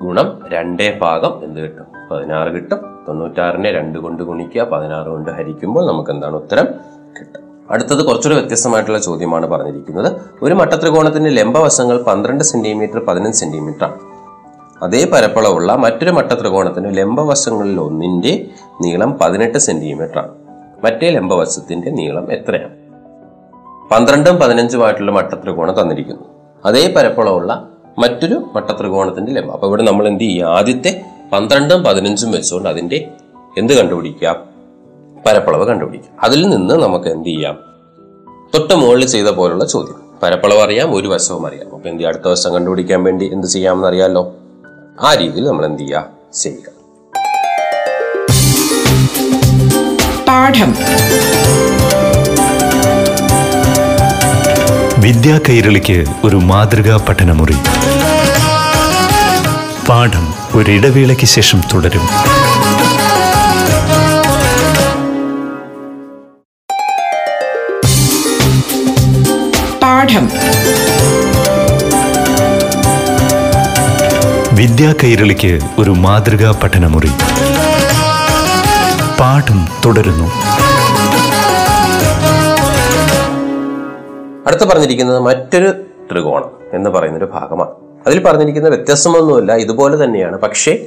ഗുണം 0.01 0.39
രണ്ടേ 0.47 0.97
ഭാഗം 1.01 1.43
എന്ത് 1.43 1.59
കിട്ടും? 1.59 1.85
പതിനാറ് 2.11 2.49
കിട്ടും. 2.49 2.79
തൊണ്ണൂറ്റാറിനെ 3.07 3.71
രണ്ട് 3.71 3.99
കൊണ്ട് 3.99 4.23
ഗുണിക്കുക. 4.23 4.61
പതിനാറ് 4.61 5.07
കൊണ്ട് 5.07 5.29
ഹരിക്കുമ്പോൾ 5.29 5.88
നമുക്ക് 5.88 6.11
എന്താണ് 6.11 6.35
ഉത്തരം 6.35 6.65
കിട്ടും. 7.19 7.41
അടുത്തത് 7.71 8.05
കുറച്ചുകൂടി 8.05 8.39
വ്യത്യസ്തമായിട്ടുള്ള 8.39 8.99
ചോദ്യമാണ് 8.99 9.47
പറഞ്ഞിരിക്കുന്നത്. 9.47 10.21
ഒരു 10.41 10.53
മട്ടത്രികോണത്തിന്റെ 10.53 11.29
ലംബവശങ്ങൾ 11.29 12.01
പന്ത്രണ്ട് 12.01 12.43
സെന്റിമീറ്റർ 12.43 13.05
പതിനഞ്ച് 13.05 13.38
സെന്റിമീറ്റർ 13.38 13.83
ആണ് 13.83 14.14
അതേ 14.85 15.05
പരപ്പളവുള്ള 15.05 15.75
മറ്റൊരു 15.75 16.11
മട്ട 16.11 16.25
മട്ടത്രികോണത്തിന് 16.25 16.97
ലംബവശങ്ങളിൽ 16.97 17.79
ഒന്നിന്റെ 17.79 18.47
നീളം 18.81 19.17
പതിനെട്ട് 19.21 20.17
ആണ്. 20.17 20.31
മറ്റേ 20.83 21.09
ലംബവശത്തിന്റെ 21.09 21.89
നീളം 21.89 22.33
എത്രയാണ്? 22.33 22.73
പന്ത്രണ്ടും 23.91 24.35
പതിനഞ്ചുമായിട്ടുള്ള 24.35 25.11
മട്ടത്രികോണം 25.11 25.81
തന്നിരിക്കുന്നു. 25.81 26.23
അതേ 26.65 26.93
പരപ്പളവുള്ള 26.97 27.69
മറ്റൊരു 27.99 28.43
മട്ടത്രികോണത്തിന്റെ 28.53 29.31
ലംബം. 29.31 29.51
അപ്പൊ 29.51 29.67
ഇവിടെ 29.67 29.83
നമ്മൾ 29.83 30.07
എന്ത് 30.07 30.23
ചെയ്യുക? 30.23 30.45
ആദ്യത്തെ 30.45 31.05
പന്ത്രണ്ടും 31.33 31.83
പതിനഞ്ചും 31.83 32.31
വെച്ചുകൊണ്ട് 32.31 32.69
അതിന്റെ 32.69 33.07
എന്ത് 33.57 33.73
കണ്ടുപിടിക്കാം 33.73 34.45
പരപ്പളവ് 35.25 35.67
കണ്ടുപിടിക്കാം 35.67 36.23
അതിൽ 36.23 36.49
നിന്ന് 36.49 36.73
നമുക്ക് 36.73 37.05
എന്ത് 37.05 37.29
ചെയ്യാം? 37.29 37.57
തൊട്ട് 38.55 38.73
മുകളിൽ 38.73 39.05
ചെയ്ത 39.05 39.27
പോലുള്ള 39.27 39.65
ചോദ്യം. 39.65 39.95
പരപ്പളവ് 40.24 40.60
അറിയാം 40.60 40.95
ഒരു 40.95 41.07
വശവും 41.07 41.48
അറിയാം. 41.48 41.75
അപ്പൊ 41.75 41.89
എന്ത് 41.89 42.03
അടുത്ത 42.03 42.27
വശം 42.27 42.53
കണ്ടുപിടിക്കാൻ 42.53 43.03
വേണ്ടി 43.03 43.29
എന്ത് 43.33 43.48
ചെയ്യാമെന്ന് 43.48 43.88
അറിയാലോ? 43.88 44.33
ആ 45.03 45.13
രീതിയിൽ 45.13 45.47
നമ്മൾ 45.47 45.65
എന്ത് 45.65 45.79
ചെയ്യുക 45.79 46.05
ചെയ്യുക. 46.41 46.69
പാഠം. 50.27 50.75
വിദ്യാ 55.01 55.39
കൈരളിക്ക് 55.49 56.05
ഒരു 56.23 56.35
മാതൃകാ 56.35 57.05
പഠനമുറി. 57.09 57.55
പാഠം 59.89 60.33
ഒരിടവേളയ്ക്ക് 60.55 61.25
ശേഷം 61.25 61.61
തുടരും. 61.73 62.01
വിദ്യാ 74.65 74.93
കൈരളിക്ക് 75.03 75.60
ഒരു 75.79 75.91
മാതൃകാ 75.91 76.60
പഠനമുറി. 76.63 77.07
പാഠം 79.19 79.67
തുടരുന്നു. 79.86 80.27
അടുത്ത 84.48 84.62
പറഞ്ഞിരിക്കുന്നത് 84.63 85.19
മറ്റൊരു 85.19 85.72
ത്രികോണം 86.12 86.51
എന്ന് 86.74 86.89
പറയുന്ന 86.89 87.17
ഒരു 87.17 87.25
ഭാഗമാണ്. 87.25 87.69
അതിൽ 88.07 88.24
പറഞ്ഞിരിക്കുന്ന 88.24 88.69
വ്യത്യാസമൊന്നുമില്ല 88.69 89.53
ഇതുപോലെ 89.53 90.03
തന്നെയാണ്. 90.03 90.39
പക്ഷേ 90.39 90.86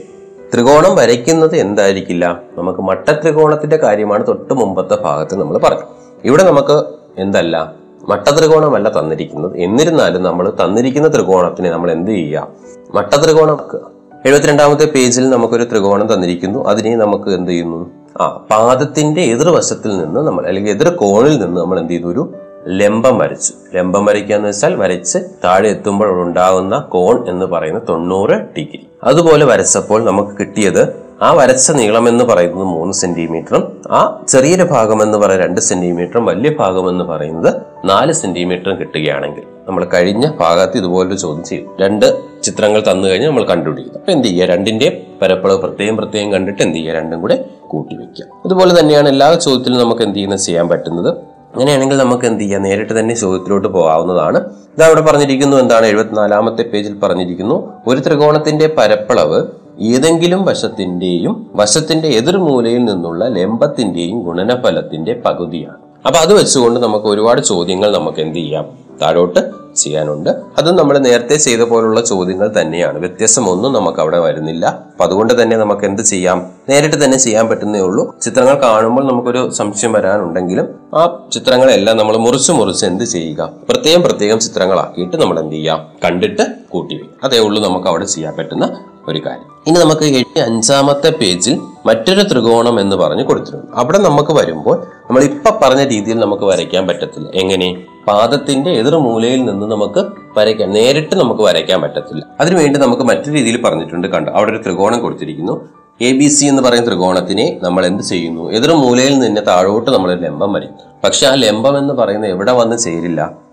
ത്രികോണം 0.54 0.96
വരയ്ക്കുന്നത് 0.96 1.56
എന്തായിരിക്കില്ല? 1.56 2.38
നമുക്ക് 2.58 2.80
മട്ട 2.80 3.10
ത്രികോണത്തിന്റെ 3.10 3.76
കാര്യമാണ് 3.76 4.26
തൊട്ട് 4.26 4.54
മുമ്പത്തെ 4.54 4.94
ഭാഗത്ത് 4.94 5.40
നമ്മൾ 5.40 5.58
പറഞ്ഞു 5.58 5.82
ഇവിടെ 6.24 6.42
നമുക്ക് 6.42 6.84
എന്തല്ല? 7.20 7.72
മട്ട 8.08 8.28
ത്രികോണമല്ല 8.38 9.00
തന്നിരിക്കുന്നത്. 9.00 9.56
എന്നിരുന്നാലും 9.56 10.22
നമ്മൾ 10.22 10.52
തന്നിരിക്കുന്ന 10.64 11.08
ത്രികോണത്തിനെ 11.08 11.70
നമ്മൾ 11.70 11.90
എന്ത് 11.90 12.10
ചെയ്യാം 12.10 12.48
മട്ട 12.94 13.14
ത്രികോണം 13.24 13.52
ആക്കുക. 13.52 13.80
എഴുപത്തിരണ്ടാമത്തെ 14.26 14.84
പേജിൽ 14.84 15.30
നമുക്കൊരു 15.30 15.64
ത്രികോണം 15.64 16.14
തന്നിരിക്കുന്നു. 16.14 16.68
അതിനെ 16.68 16.96
നമുക്ക് 16.96 17.30
എന്ത് 17.30 17.50
ചെയ്യുന്നു? 17.50 17.90
ആ 18.20 18.46
പാദത്തിന്റെ 18.50 19.20
എതിർവശത്തിൽ 19.20 19.98
നിന്ന് 19.98 20.20
നമ്മൾ 20.20 20.46
അല്ലെങ്കിൽ 20.46 20.72
എതിർ 20.72 20.88
കോണിൽ 20.88 21.40
നിന്ന് 21.40 21.60
നമ്മൾ 21.60 21.80
എന്ത് 21.80 21.92
ചെയ്തു? 21.92 22.06
ഒരു 22.06 22.32
ലംബം 22.68 23.18
വരച്ചു. 23.18 23.52
ലംബം 23.74 24.04
വരയ്ക്കുക 24.04 24.34
എന്ന് 24.34 24.48
വെച്ചാൽ 24.48 24.74
വരച്ച് 24.74 25.18
താഴെ 25.44 25.68
എത്തുമ്പോൾ 25.68 26.22
ഉണ്ടാകുന്ന 26.22 26.78
കോൺ 26.78 27.28
എന്ന് 27.28 27.46
പറയുന്ന 27.46 27.80
തൊണ്ണൂറ് 27.88 28.30
ഡിഗ്രി. 28.30 28.86
അതുപോലെ 29.04 29.44
വരച്ചപ്പോൾ 29.44 30.04
നമുക്ക് 30.04 30.30
കിട്ടിയത് 30.40 31.07
ആ 31.22 31.32
വരച്ച 31.32 31.70
നീളം 31.70 32.08
എന്ന് 32.08 32.24
പറയുന്നത് 32.24 32.64
മൂന്ന് 32.64 32.94
സെന്റിമീറ്ററും 32.94 33.80
ആ 33.90 34.22
ചെറിയൊരു 34.28 34.62
ഭാഗം 34.62 35.02
എന്ന് 35.02 35.18
പറയുന്നത് 35.18 35.46
രണ്ട് 35.46 35.60
സെന്റിമീറ്ററും 35.60 36.24
വലിയ 36.24 36.50
ഭാഗം 36.50 36.88
എന്ന് 36.88 37.04
പറയുന്നത് 37.04 37.54
നാല് 37.84 38.12
സെന്റിമീറ്ററും 38.12 38.80
കിട്ടുകയാണെങ്കിൽ 38.80 39.42
നമ്മൾ 39.68 39.84
കഴിഞ്ഞ 39.84 40.32
ഭാഗത്ത് 40.40 40.78
ഇതുപോലൊരു 40.78 41.14
ചോദ്യം 41.14 41.44
ചെയ്യും. 41.44 41.76
രണ്ട് 41.80 42.22
ചിത്രങ്ങൾ 42.42 42.82
തന്നു 42.90 43.08
കഴിഞ്ഞാൽ 43.08 43.28
നമ്മൾ 43.28 43.44
കണ്ടുപിടിക്കുന്നു 43.44 43.98
അപ്പൊ 43.98 44.12
എന്ത് 44.12 44.28
ചെയ്യുക? 44.28 44.46
രണ്ടിന്റെയും 44.46 44.92
പരപ്പളവ് 45.22 45.58
പ്രത്യേകം 45.58 45.96
പ്രത്യേകം 45.96 46.32
കണ്ടിട്ട് 46.32 46.62
എന്ത് 46.62 46.76
ചെയ്യുക? 46.76 46.94
രണ്ടും 46.94 47.20
കൂടെ 47.20 47.44
കൂട്ടി 47.68 47.96
വെക്കുക. 47.96 48.24
ഇതുപോലെ 48.44 48.80
തന്നെയാണ് 48.80 49.08
എല്ലാ 49.08 49.34
ചോദ്യത്തിലും 49.34 49.78
നമുക്ക് 49.78 50.02
എന്ത് 50.02 50.16
ചെയ്യുന്നത് 50.16 50.38
ചെയ്യാൻ 50.38 50.68
പറ്റുന്നത്. 50.68 51.16
അങ്ങനെയാണെങ്കിൽ 51.54 51.96
നമുക്ക് 51.96 52.24
എന്ത് 52.24 52.40
ചെയ്യാം? 52.40 52.62
നേരിട്ട് 52.62 53.00
തന്നെ 53.00 53.14
ചോദ്യത്തിലോട്ട് 53.14 53.68
പോകാവുന്നതാണ്. 53.68 54.38
ഇത് 54.46 54.84
അവിടെ 54.84 55.00
പറഞ്ഞിരിക്കുന്നു 55.00 55.56
എന്താണ് 55.56 55.86
എഴുപത്തിനാലാമത്തെ 55.86 56.62
പേജിൽ 56.62 56.98
പറഞ്ഞിരിക്കുന്നു 56.98 57.72
ഒരു 57.86 58.00
ത്രികോണത്തിന്റെ 58.00 58.74
പരപ്പളവ് 58.78 59.42
ഏതെങ്കിലും 59.80 60.44
വശത്തിന്റെയും 60.44 61.50
വശത്തിന്റെ 61.54 62.08
എതിർമൂലയിൽ 62.08 62.84
നിന്നുള്ള 62.84 63.28
ലംബത്തിന്റെയും 63.28 64.22
ഗുണനഫലത്തിന്റെ 64.22 65.22
പകുതിയാണ്. 65.26 65.76
അപ്പൊ 66.06 66.20
അത് 66.20 66.34
വെച്ചുകൊണ്ട് 66.34 66.80
നമുക്ക് 66.80 67.06
ഒരുപാട് 67.06 67.40
ചോദ്യങ്ങൾ 67.40 67.94
നമുക്ക് 67.94 68.20
എന്ത് 68.20 68.38
ചെയ്യാം? 68.38 68.78
താഴോട്ട് 69.02 69.58
ചെയ്യാനുണ്ട്. 69.76 70.30
അതും 70.30 70.76
നമ്മൾ 70.76 70.98
നേരത്തെ 70.98 71.36
ചെയ്ത 71.36 71.60
പോലുള്ള 71.60 72.00
ചോദ്യങ്ങൾ 72.00 72.52
തന്നെയാണ്. 72.60 72.98
വ്യത്യാസമൊന്നും 72.98 73.72
നമുക്ക് 73.72 74.00
അവിടെ 74.00 74.18
വരുന്നില്ല. 74.18 74.66
അപ്പൊ 74.66 75.04
അതുകൊണ്ട് 75.04 75.42
തന്നെ 75.42 75.56
നമുക്ക് 75.56 75.84
എന്ത് 75.84 76.02
ചെയ്യാം? 76.02 76.46
നേരിട്ട് 76.68 77.04
തന്നെ 77.04 77.18
ചെയ്യാൻ 77.18 77.48
പറ്റുന്നേ 77.48 77.80
ഉള്ളൂ. 77.80 78.16
ചിത്രങ്ങൾ 78.22 78.62
കാണുമ്പോൾ 78.62 79.12
നമുക്കൊരു 79.12 79.50
സംശയം 79.50 79.92
വരാനുണ്ടെങ്കിലും 79.92 80.68
ആ 80.94 81.28
ചിത്രങ്ങളെല്ലാം 81.32 81.96
നമ്മൾ 81.96 82.16
മുറിച്ച് 82.16 82.52
മുറിച്ച് 82.52 82.86
എന്ത് 82.86 83.04
ചെയ്യുക? 83.04 83.50
പ്രത്യേകം 83.68 84.02
പ്രത്യേകം 84.02 84.40
ചിത്രങ്ങളാക്കിയിട്ട് 84.40 85.16
നമ്മൾ 85.16 85.40
എന്ത് 85.40 85.54
ചെയ്യാം? 85.54 85.86
കണ്ടിട്ട് 86.04 86.42
കൂട്ടി 86.70 87.00
അതേ 87.24 87.38
ഉള്ളൂ 87.38 87.62
നമുക്ക് 87.62 87.86
അവിടെ 87.86 88.04
ചെയ്യാൻ 88.04 88.34
പറ്റുന്ന 88.36 88.84
ഒരു 89.08 89.20
കാര്യം. 89.26 89.48
ഇനി 89.66 89.78
നമുക്ക് 89.78 90.04
എഴുതി 90.04 90.40
അഞ്ചാമത്തെ 90.40 91.10
പേജിൽ 91.10 91.60
മറ്റൊരു 91.86 92.22
ത്രികോണം 92.22 92.80
എന്ന് 92.80 92.96
പറഞ്ഞ് 92.96 93.24
കൊടുത്തിട്ടുണ്ട്. 93.24 93.66
അവിടെ 93.74 93.98
നമുക്ക് 93.98 94.32
വരുമ്പോൾ 94.32 94.76
നമ്മൾ 95.08 95.22
ഇപ്പൊ 95.22 95.58
പറഞ്ഞ 95.62 95.84
രീതിയിൽ 95.84 96.18
നമുക്ക് 96.18 96.42
വരയ്ക്കാൻ 96.44 96.86
പറ്റത്തില്ല. 96.86 97.30
എങ്ങനെ? 97.34 97.68
പാദത്തിന്റെ 98.08 98.70
എതിർമൂലയിൽ 98.70 99.44
നിന്ന് 99.44 99.66
നമുക്ക് 99.66 100.04
വരയ്ക്കാൻ 100.38 100.72
നേരിട്ട് 100.72 101.14
നമുക്ക് 101.14 101.40
വരയ്ക്കാൻ 101.40 101.82
പറ്റത്തില്ല. 101.82 102.24
അതിനുവേണ്ടി 102.40 102.80
നമുക്ക് 102.80 103.02
മറ്റു 103.02 103.30
രീതിയിൽ 103.30 103.62
പറഞ്ഞിട്ടുണ്ട് 103.62 104.08
കണ്ടു? 104.08 104.30
അവിടെ 104.30 104.50
ഒരു 104.50 104.62
ത്രികോണം 104.62 105.00
കൊടുത്തിരിക്കുന്നു. 105.00 105.60
എ 106.00 106.12
ബി 106.12 106.26
സി 106.28 106.46
എന്ന് 106.46 106.62
പറയുന്ന 106.62 106.88
ത്രികോണത്തിനെ 106.88 107.58
നമ്മൾ 107.62 107.86
എന്ത് 107.86 108.02
ചെയ്യുന്നു? 108.02 108.50
എതിർമൂലയിൽ 108.52 109.18
നിന്ന് 109.18 109.40
താഴോട്ട് 109.48 109.90
നമ്മൾ 109.90 110.14
ലംബം 110.14 110.52
വരും 110.52 110.74
പക്ഷെ 111.04 111.26
ആ 111.26 111.34
ലംബം 111.34 111.78
എന്ന് 111.78 111.94
പറയുന്നത് 111.94 112.30
എവിടെ 112.30 112.52
വന്ന് 112.52 112.78
ചേരില്ല? 112.78 113.47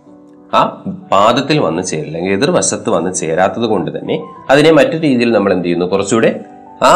ആ 0.55 0.59
പാദത്തിൽ 1.12 1.59
വന്ന് 1.59 1.83
ചേരില്ല 1.83 2.17
അല്ലെങ്കിൽ 2.17 2.33
എതിർവശത്ത് 2.38 2.89
വന്ന് 2.89 3.12
ചേരാത്തത് 3.13 3.63
കൊണ്ട് 3.63 3.89
തന്നെ 3.97 4.15
അതിനെ 4.50 4.71
മറ്റു 4.71 4.97
രീതിയിൽ 4.97 5.31
നമ്മൾ 5.31 5.51
എന്ത് 5.53 5.65
ചെയ്യുന്നു? 5.65 5.85
കുറച്ചുകൂടെ 5.85 6.39
ആ 6.83 6.91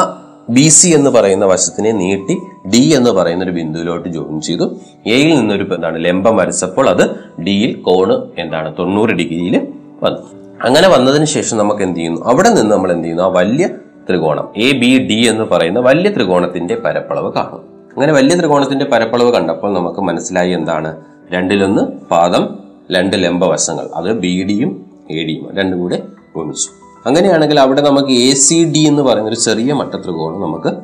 ബി 0.49 0.67
സി 0.69 0.87
എന്ന് 0.87 1.09
പറയുന്ന 1.09 1.45
വശത്തിനെ 1.45 1.91
നീട്ടി 1.91 2.35
ഡി 2.69 2.81
എന്ന് 2.97 3.11
പറയുന്ന 3.11 3.43
ഒരു 3.43 3.51
ബിന്ദുവിലോട്ട് 3.51 4.09
ജോയിൻ 4.09 4.41
ചെയ്തു. 4.41 4.65
എയിൽ 5.07 5.35
നിന്നൊരു 5.35 5.65
എന്താണ്? 5.75 6.05
ലംബം 6.05 6.35
വരച്ചപ്പോൾ 6.37 6.89
അത് 6.89 7.03
ഡിയിൽ 7.43 7.81
കോണ് 7.81 8.15
എന്താണ്? 8.37 8.73
തൊണ്ണൂറ് 8.79 9.09
ഡിഗ്രിയിൽ 9.09 9.67
വന്നു. 10.03 10.23
അങ്ങനെ 10.63 10.87
വന്നതിന് 10.87 11.25
ശേഷം 11.25 11.57
നമുക്ക് 11.57 11.83
എന്ത് 11.83 11.99
ചെയ്യുന്നു? 11.99 12.21
അവിടെ 12.21 12.49
നിന്ന് 12.49 12.71
നമ്മൾ 12.75 12.91
എന്ത് 12.91 13.03
ചെയ്യുന്നു? 13.03 13.23
ആ 13.23 13.27
വലിയ 13.27 13.67
ത്രികോണം 14.09 14.47
എ 14.57 14.67
ബി 14.71 14.91
ഡി 15.09 15.19
എന്ന് 15.31 15.43
പറയുന്ന 15.43 15.79
വലിയ 15.79 16.09
ത്രികോണത്തിന്റെ 16.09 16.75
പരപ്പളവ് 16.85 17.31
കാണും 17.33 17.61
അങ്ങനെ 17.93 18.13
വലിയ 18.13 18.35
ത്രികോണത്തിന്റെ 18.35 18.85
പരപ്പളവ് 18.85 19.33
കണ്ടപ്പോൾ 19.33 19.73
നമുക്ക് 19.73 19.99
മനസ്സിലായി 19.99 20.51
എന്താണ്? 20.51 20.89
രണ്ടിലൊന്ന് 21.31 21.81
പാദം 22.11 22.43
രണ്ട് 22.91 23.23
ലംബവശങ്ങൾ 23.23 23.89
അത് 23.95 24.19
ബി 24.19 24.43
ഡിയും 24.43 24.85
എ 25.11 25.23
ഡിയും 25.23 25.55
രണ്ടും 25.55 25.79
കൂടെ 25.79 26.03
ഗുണിച്ചു. 26.35 26.69
അങ്ങനെയാണെങ്കിൽ 27.05 27.59
അവിടെ 27.59 27.81
നമുക്ക് 27.81 28.09
എ 28.09 28.33
സി 28.33 28.71
ഡി 28.75 28.79
എന്ന് 28.79 29.01
പറയുന്ന 29.01 29.29
ഒരു 29.29 29.35
ചെറിയ 29.35 29.73
മട്ടത്രികോണം 29.73 30.41
നമുക്ക് 30.41 30.77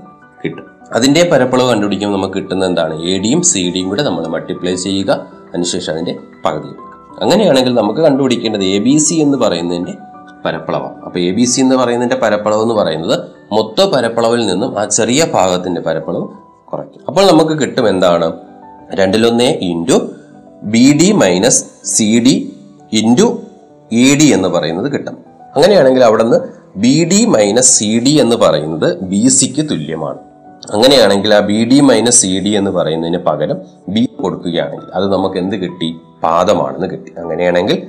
കിട്ടും. 0.46 0.66
അതിന്റെ 0.94 1.30
പരപ്പളവ് 1.32 1.70
കണ്ടുപിടിക്കുമ്പോൾ 1.70 2.18
നമുക്ക് 2.18 2.34
കിട്ടുന്ന 2.34 2.66
എന്താണ്? 2.66 3.04
എ 3.04 3.18
ഡിയും 3.18 3.42
സി 3.42 3.72
ഡിയും 3.76 3.90
കൂടെ 3.90 4.04
നമ്മൾ 4.04 4.28
മൾട്ടിപ്ലൈ 4.28 4.76
ചെയ്യുക 4.76 5.12
അതിനുശേഷം 5.48 5.94
അതിന്റെ 5.94 6.18
പകുതി 6.46 6.68
അങ്ങനെയാണെങ്കിൽ 7.22 7.74
നമുക്ക് 7.74 8.00
കണ്ടുപിടിക്കേണ്ടത് 8.00 8.64
എ 8.64 8.80
ബി 8.80 8.98
സി 8.98 9.14
എന്ന് 9.14 9.38
പറയുന്നതിന്റെ 9.38 9.94
പരപ്പളവാണ്. 10.46 11.02
അപ്പൊ 11.02 11.20
എ 11.20 11.32
ബി 11.32 11.44
സി 11.44 11.62
എന്ന് 11.62 11.76
പറയുന്നതിന്റെ 11.76 12.16
പരപ്പളവ് 12.16 12.62
എന്ന് 12.62 12.76
പറയുന്നത് 12.76 13.20
മൊത്ത 13.52 13.84
പരപ്പളവിൽ 13.84 14.48
നിന്നും 14.48 14.80
ആ 14.80 14.86
ചെറിയ 14.86 15.28
ഭാഗത്തിന്റെ 15.34 15.82
പരപ്പളവ് 15.82 16.28
കുറയ്ക്കും. 16.72 17.02
അപ്പോൾ 17.08 17.32
നമുക്ക് 17.32 17.52
കിട്ടും 17.52 17.90
എന്താണ്? 17.90 18.34
രണ്ടിലൊന്നേ 18.94 19.58
into 19.62 20.08
B 20.66 20.98
D 21.02 21.12
minus 21.12 21.66
C 21.84 22.20
D 22.20 22.54
into 22.92 23.42
A 23.92 24.16
D 24.16 24.24
എന്ന് 24.24 24.50
പറയുന്നത് 24.50 24.92
കിട്ടും. 24.92 25.18
അങ്ങനെയാണെങ്കിൽ 25.56 26.04
അവിടെ 26.04 26.24
നിന്ന് 26.24 26.40
B 26.76 27.04
D 27.04 27.26
minus 27.26 27.80
C 27.80 28.00
D 28.00 28.10
എന്ന് 28.10 28.36
പറയുന്നത് 28.36 28.98
ബി 29.02 29.28
സിക്ക് 29.28 29.70
തുല്യമാണ്. 29.70 30.18
അങ്ങനെയാണെങ്കിൽ 30.72 31.34
ആ 31.34 31.40
B 31.40 31.64
D 31.64 31.80
minus 31.80 32.22
C 32.22 32.40
D 32.40 32.50
എന്ന് 32.50 32.72
പറയുന്നതിന് 32.72 33.18
പകരം 33.18 33.58
ബി 33.90 34.10
കൊടുക്കുകയാണെങ്കിൽ 34.22 34.90
അത് 34.94 35.14
നമുക്ക് 35.14 35.38
എന്ത് 35.38 35.56
കിട്ടി? 35.56 35.96
പാദമാണെന്ന് 36.24 36.90
കിട്ടി. 36.90 37.12
അങ്ങനെയാണെങ്കിൽ 37.18 37.84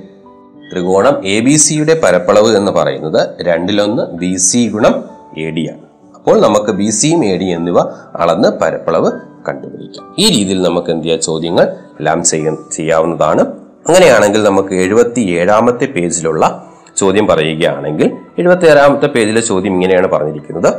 ത്രികോണം 0.71 1.25
എ 1.25 1.39
ബി 1.39 1.55
സിയുടെ 1.55 1.99
പരപ്പളവ് 2.03 2.55
എന്ന് 2.55 2.71
പറയുന്നത് 2.71 3.29
രണ്ടിലൊന്ന് 3.41 4.17
ബി 4.17 4.35
സി 4.35 4.69
ഗുണം 4.69 5.03
എ 5.37 5.49
ഡി 5.49 5.69
ആണ്. 5.69 5.85
അപ്പോൾ 6.15 6.41
നമുക്ക് 6.41 6.71
ബി 6.71 6.89
സിയും 6.89 7.25
എ 7.25 7.37
ഡി 7.37 7.45
എന്നിവ 7.45 7.79
അളന്ന് 8.15 8.47
പരപ്പളവ് 8.61 9.11
കണ്ടുപിടിക്കാം. 9.49 10.15
ഈ 10.17 10.29
രീതിയിൽ 10.29 10.61
നമുക്ക് 10.61 10.91
എന്ത് 10.91 11.03
ചെയ്യാം? 11.03 11.21
ചോദ്യങ്ങൾ 11.21 11.75
എല്ലാം 11.97 12.23
ചെയ്യ 12.23 12.55
ചെയ്യാവുന്നതാണ്. 12.71 13.41
അങ്ങനെയാണെങ്കിൽ 13.87 14.43
നമുക്ക് 14.43 14.73
എഴുപത്തി 14.75 15.21
ഏഴാമത്തെ 15.39 15.85
പേജിലുള്ള 15.85 16.63
ചോദ്യം 16.97 17.27
പറയുകയാണെങ്കിൽ 17.27 18.07
എഴുപത്തി 18.39 18.65
ഏഴാമത്തെ 18.65 19.07
പേജിലെ 19.07 19.41
ചോദ്യം 19.41 19.73
ഇങ്ങനെയാണ് 19.73 20.07
പറഞ്ഞിരിക്കുന്നത്. 20.07 20.73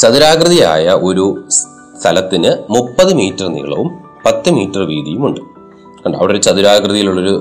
ചതുരാകൃതിയായ 0.00 0.88
ഒരു 0.90 1.44
സ്ഥലത്തിന് 2.00 2.50
മുപ്പത് 2.70 3.14
മീറ്റർ 3.14 3.48
നീളവും 3.48 3.88
പത്ത് 4.26 4.50
മീറ്റർ 4.50 4.78
വീതിയും 4.78 5.26
ഉണ്ട് 5.26 5.40
കണ്ടോ 6.04 6.18
അവിടെ 6.18 6.32
ഒരു 6.32 6.40
ചതുരാകൃതിയിലുള്ളൊരു 6.40 7.34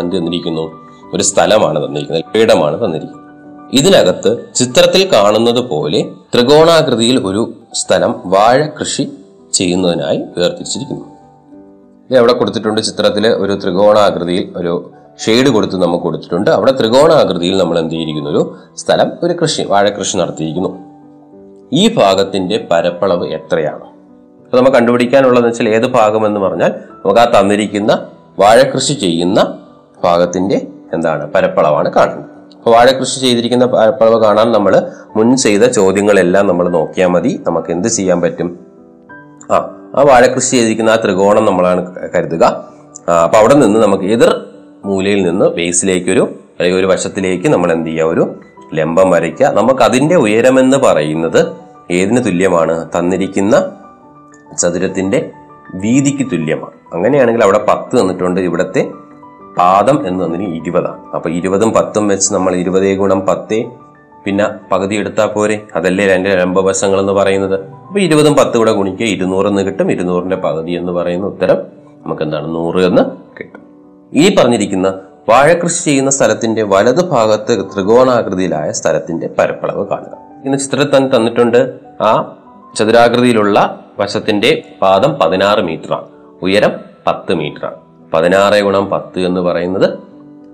എന്ത് 0.00 0.16
തന്നിരിക്കുന്നു? 0.16 0.64
ഒരു 1.14 1.22
സ്ഥലമാണ് 1.22 1.78
തന്നിരിക്കുന്നത് 1.86 2.24
പീഠമാണ് 2.34 2.84
തന്നിരിക്കുന്നത്. 2.84 3.20
ഇതിനകത്ത് 3.72 4.30
ചിത്രത്തിൽ 4.54 5.12
കാണുന്നത് 5.12 5.60
പോലെ 5.68 6.00
ത്രികോണാകൃതിയിൽ 6.34 7.16
ഒരു 7.26 7.52
സ്ഥലം 7.74 8.14
വാഴ 8.24 8.66
കൃഷി 8.80 9.04
ചെയ്യുന്നതിനായി 9.52 10.20
വേർതിരിച്ചിരിക്കുന്നു. 10.38 11.09
ഇത് 12.10 12.18
എവിടെ 12.18 12.32
കൊടുത്തിട്ടുണ്ട്? 12.32 12.80
ചിത്രത്തിൽ 12.80 13.28
ഒരു 13.28 13.58
ത്രികോണാകൃതിയിൽ 13.62 14.52
ഒരു 14.56 14.90
ഷെയ്ഡ് 15.24 15.48
കൊടുത്ത് 15.48 15.82
നമുക്ക് 15.82 16.04
കൊടുത്തിട്ടുണ്ട്. 16.04 16.50
അവിടെ 16.50 16.70
ത്രികോണാകൃതിയിൽ 16.70 17.58
നമ്മൾ 17.58 17.78
എന്ത് 17.78 17.94
ചെയ്തിരിക്കുന്നു? 17.94 18.30
ഒരു 18.30 18.56
സ്ഥലം 18.76 19.12
ഒരു 19.22 19.32
കൃഷി 19.32 19.62
വാഴ 19.62 19.88
കൃഷി 19.88 20.16
നടത്തിയിരിക്കുന്നു. 20.16 20.78
ഈ 21.72 21.94
ഭാഗത്തിന്റെ 21.94 22.68
പരപ്പളവ് 22.70 23.26
എത്രയാണ്? 23.26 23.84
അപ്പൊ 24.44 24.58
നമുക്ക് 24.58 24.76
കണ്ടുപിടിക്കാനുള്ളതെന്ന് 24.76 25.48
വെച്ചാൽ 25.48 25.68
ഏത് 25.68 25.86
ഭാഗം 25.86 26.26
എന്ന് 26.26 26.40
പറഞ്ഞാൽ 26.40 26.68
നമുക്ക് 26.68 27.20
ആ 27.20 27.40
തന്നിരിക്കുന്ന 27.40 28.06
വാഴകൃഷി 28.38 28.92
ചെയ്യുന്ന 28.92 29.58
ഭാഗത്തിന്റെ 30.04 30.66
എന്താണ്? 30.92 31.32
പരപ്പളവാണ് 31.32 31.92
കാണുന്നത്. 31.92 32.30
അപ്പോൾ 32.56 32.70
വാഴകൃഷി 32.70 33.20
ചെയ്തിരിക്കുന്ന 33.20 33.66
പരപ്പളവ് 33.66 34.24
കാണാൻ 34.24 34.52
നമ്മൾ 34.52 34.90
മുൻ 35.16 35.36
ചെയ്ത 35.36 35.62
ചോദ്യങ്ങളെല്ലാം 35.62 36.46
നമ്മൾ 36.46 36.68
നോക്കിയാൽ 36.68 37.08
മതി. 37.08 37.40
നമുക്ക് 37.46 37.70
എന്ത് 37.70 37.88
ചെയ്യാൻ 37.88 38.20
പറ്റും? 38.20 38.58
ആ 39.52 39.79
ആ 39.96 40.02
വാഴ 40.02 40.26
കൃഷി 40.26 40.50
ചെയ്തിരിക്കുന്ന 40.50 40.90
ആ 40.90 40.96
ത്രികോണം 40.96 41.44
നമ്മളാണ് 41.44 41.94
കരുതുക. 42.14 42.44
അപ്പം 43.24 43.38
അവിടെ 43.38 43.54
നിന്ന് 43.54 43.80
നമുക്ക് 43.80 44.04
എതിർ 44.04 44.40
മൂലയിൽ 44.84 45.22
നിന്ന് 45.22 45.44
ബേസിലേക്കൊരു 45.44 46.34
അല്ലെങ്കിൽ 46.60 46.78
ഒരു 46.78 46.86
വശത്തിലേക്ക് 46.86 47.48
നമ്മൾ 47.48 47.72
എന്ത് 47.72 47.88
ചെയ്യുക? 47.90 48.06
ഒരു 48.06 48.34
ലംബം 48.74 49.10
വരയ്ക്കുക. 49.10 49.46
നമുക്ക് 49.46 49.80
അതിന്റെ 49.80 50.16
ഉയരമെന്ന് 50.16 50.76
പറയുന്നത് 50.76 51.52
ഏതിന് 51.90 52.24
തുല്യമാണ്? 52.24 52.88
തന്നിരിക്കുന്ന 52.98 53.72
ചതുരത്തിന്റെ 54.58 55.30
വീതിക്ക് 55.74 56.30
തുല്യമാണ്. 56.32 56.94
അങ്ങനെയാണെങ്കിൽ 56.94 57.42
അവിടെ 57.42 57.60
പത്ത് 57.68 58.00
തന്നിട്ടുണ്ട്. 58.00 58.40
ഇവിടുത്തെ 58.40 58.90
പാദം 59.58 60.08
എന്ന് 60.08 60.24
തന്നിട്ട് 60.24 60.44
ഇരുപതാണ്. 60.44 61.04
അപ്പോൾ 61.14 61.32
ഇരുപതും 61.32 61.72
പത്തും 61.72 62.08
വെച്ച് 62.08 62.34
നമ്മൾ 62.34 62.54
ഇരുപതേ 62.54 62.94
ഗുണം 62.94 63.26
പത്തേ 63.26 63.70
പിന്നെ 64.24 64.50
പകുതി 64.72 64.94
എടുത്താൽ 64.94 65.26
പോരെ. 65.26 65.62
അതല്ലേ 65.76 66.06
രണ്ട് 66.06 66.28
ലംബവശങ്ങൾ 66.28 67.00
എന്ന് 67.00 67.12
പറയുന്നത്. 67.12 67.64
അപ്പൊ 67.64 68.00
ഇരുപതും 68.00 68.34
പത്ത് 68.34 68.58
കൂടെ 68.58 68.72
ഗുണിക്കുക. 68.72 69.06
ഇരുന്നൂറ് 69.06 69.46
എന്ന് 69.46 69.62
കിട്ടും. 69.62 69.92
ഇരുന്നൂറിന്റെ 69.92 70.36
പകുതി 70.36 70.70
എന്ന് 70.70 70.92
പറയുന്ന 70.92 71.26
ഉത്തരം 71.26 71.56
നമുക്ക് 72.04 72.22
എന്താണ് 72.22 72.54
നൂറ് 72.54 72.78
എന്ന് 72.78 73.02
കിട്ടും. 73.40 73.60
ഈ 74.14 74.34
പറഞ്ഞിരിക്കുന്ന 74.34 75.00
വാഴകൃഷി 75.28 75.84
ചെയ്യുന്ന 75.84 76.10
സ്ഥലത്തിന്റെ 76.10 76.62
വലതു 76.62 77.02
ഭാഗത്ത് 77.02 77.64
ത്രികോണാകൃതിയിലായ 77.74 78.72
സ്ഥലത്തിന്റെ 78.72 79.30
പരപ്പളവ് 79.38 79.86
കാണുക. 79.86 80.18
ഇന്ന് 80.44 80.58
ചിത്രത്തിൽ 80.58 80.96
തന്നെ 80.96 81.16
തന്നിട്ടുണ്ട്. 81.16 81.74
ആ 82.02 82.36
ചതുരാകൃതിയിലുള്ള 82.78 83.84
വശത്തിന്റെ 83.98 84.62
പാദം 84.82 85.14
പതിനാറ് 85.14 85.60
മീറ്ററാണ് 85.60 86.04
ഉയരം 86.42 86.72
പത്ത് 87.06 87.34
മീറ്ററാണ് 87.34 87.74
പതിനാറ് 88.12 88.62
ഗുണം 88.62 88.90
പത്ത് 88.90 89.20
എന്ന് 89.20 89.40
പറയുന്നത് 89.40 90.09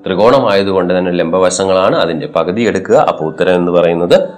ത്രികോണമായതുകൊണ്ട് 0.07 0.99
തന്നെ 0.99 1.13
ലംബവശങ്ങളാണ് 1.13 1.97
അതിന്റെ 1.97 2.27
പകുതി 2.27 2.63
എടുക്കുക. 2.63 2.95
അപ്പോൾ 2.95 3.25
ഉത്തരം 3.25 3.57
എന്ന് 3.57 3.73
പറയുന്നത് 3.73 4.29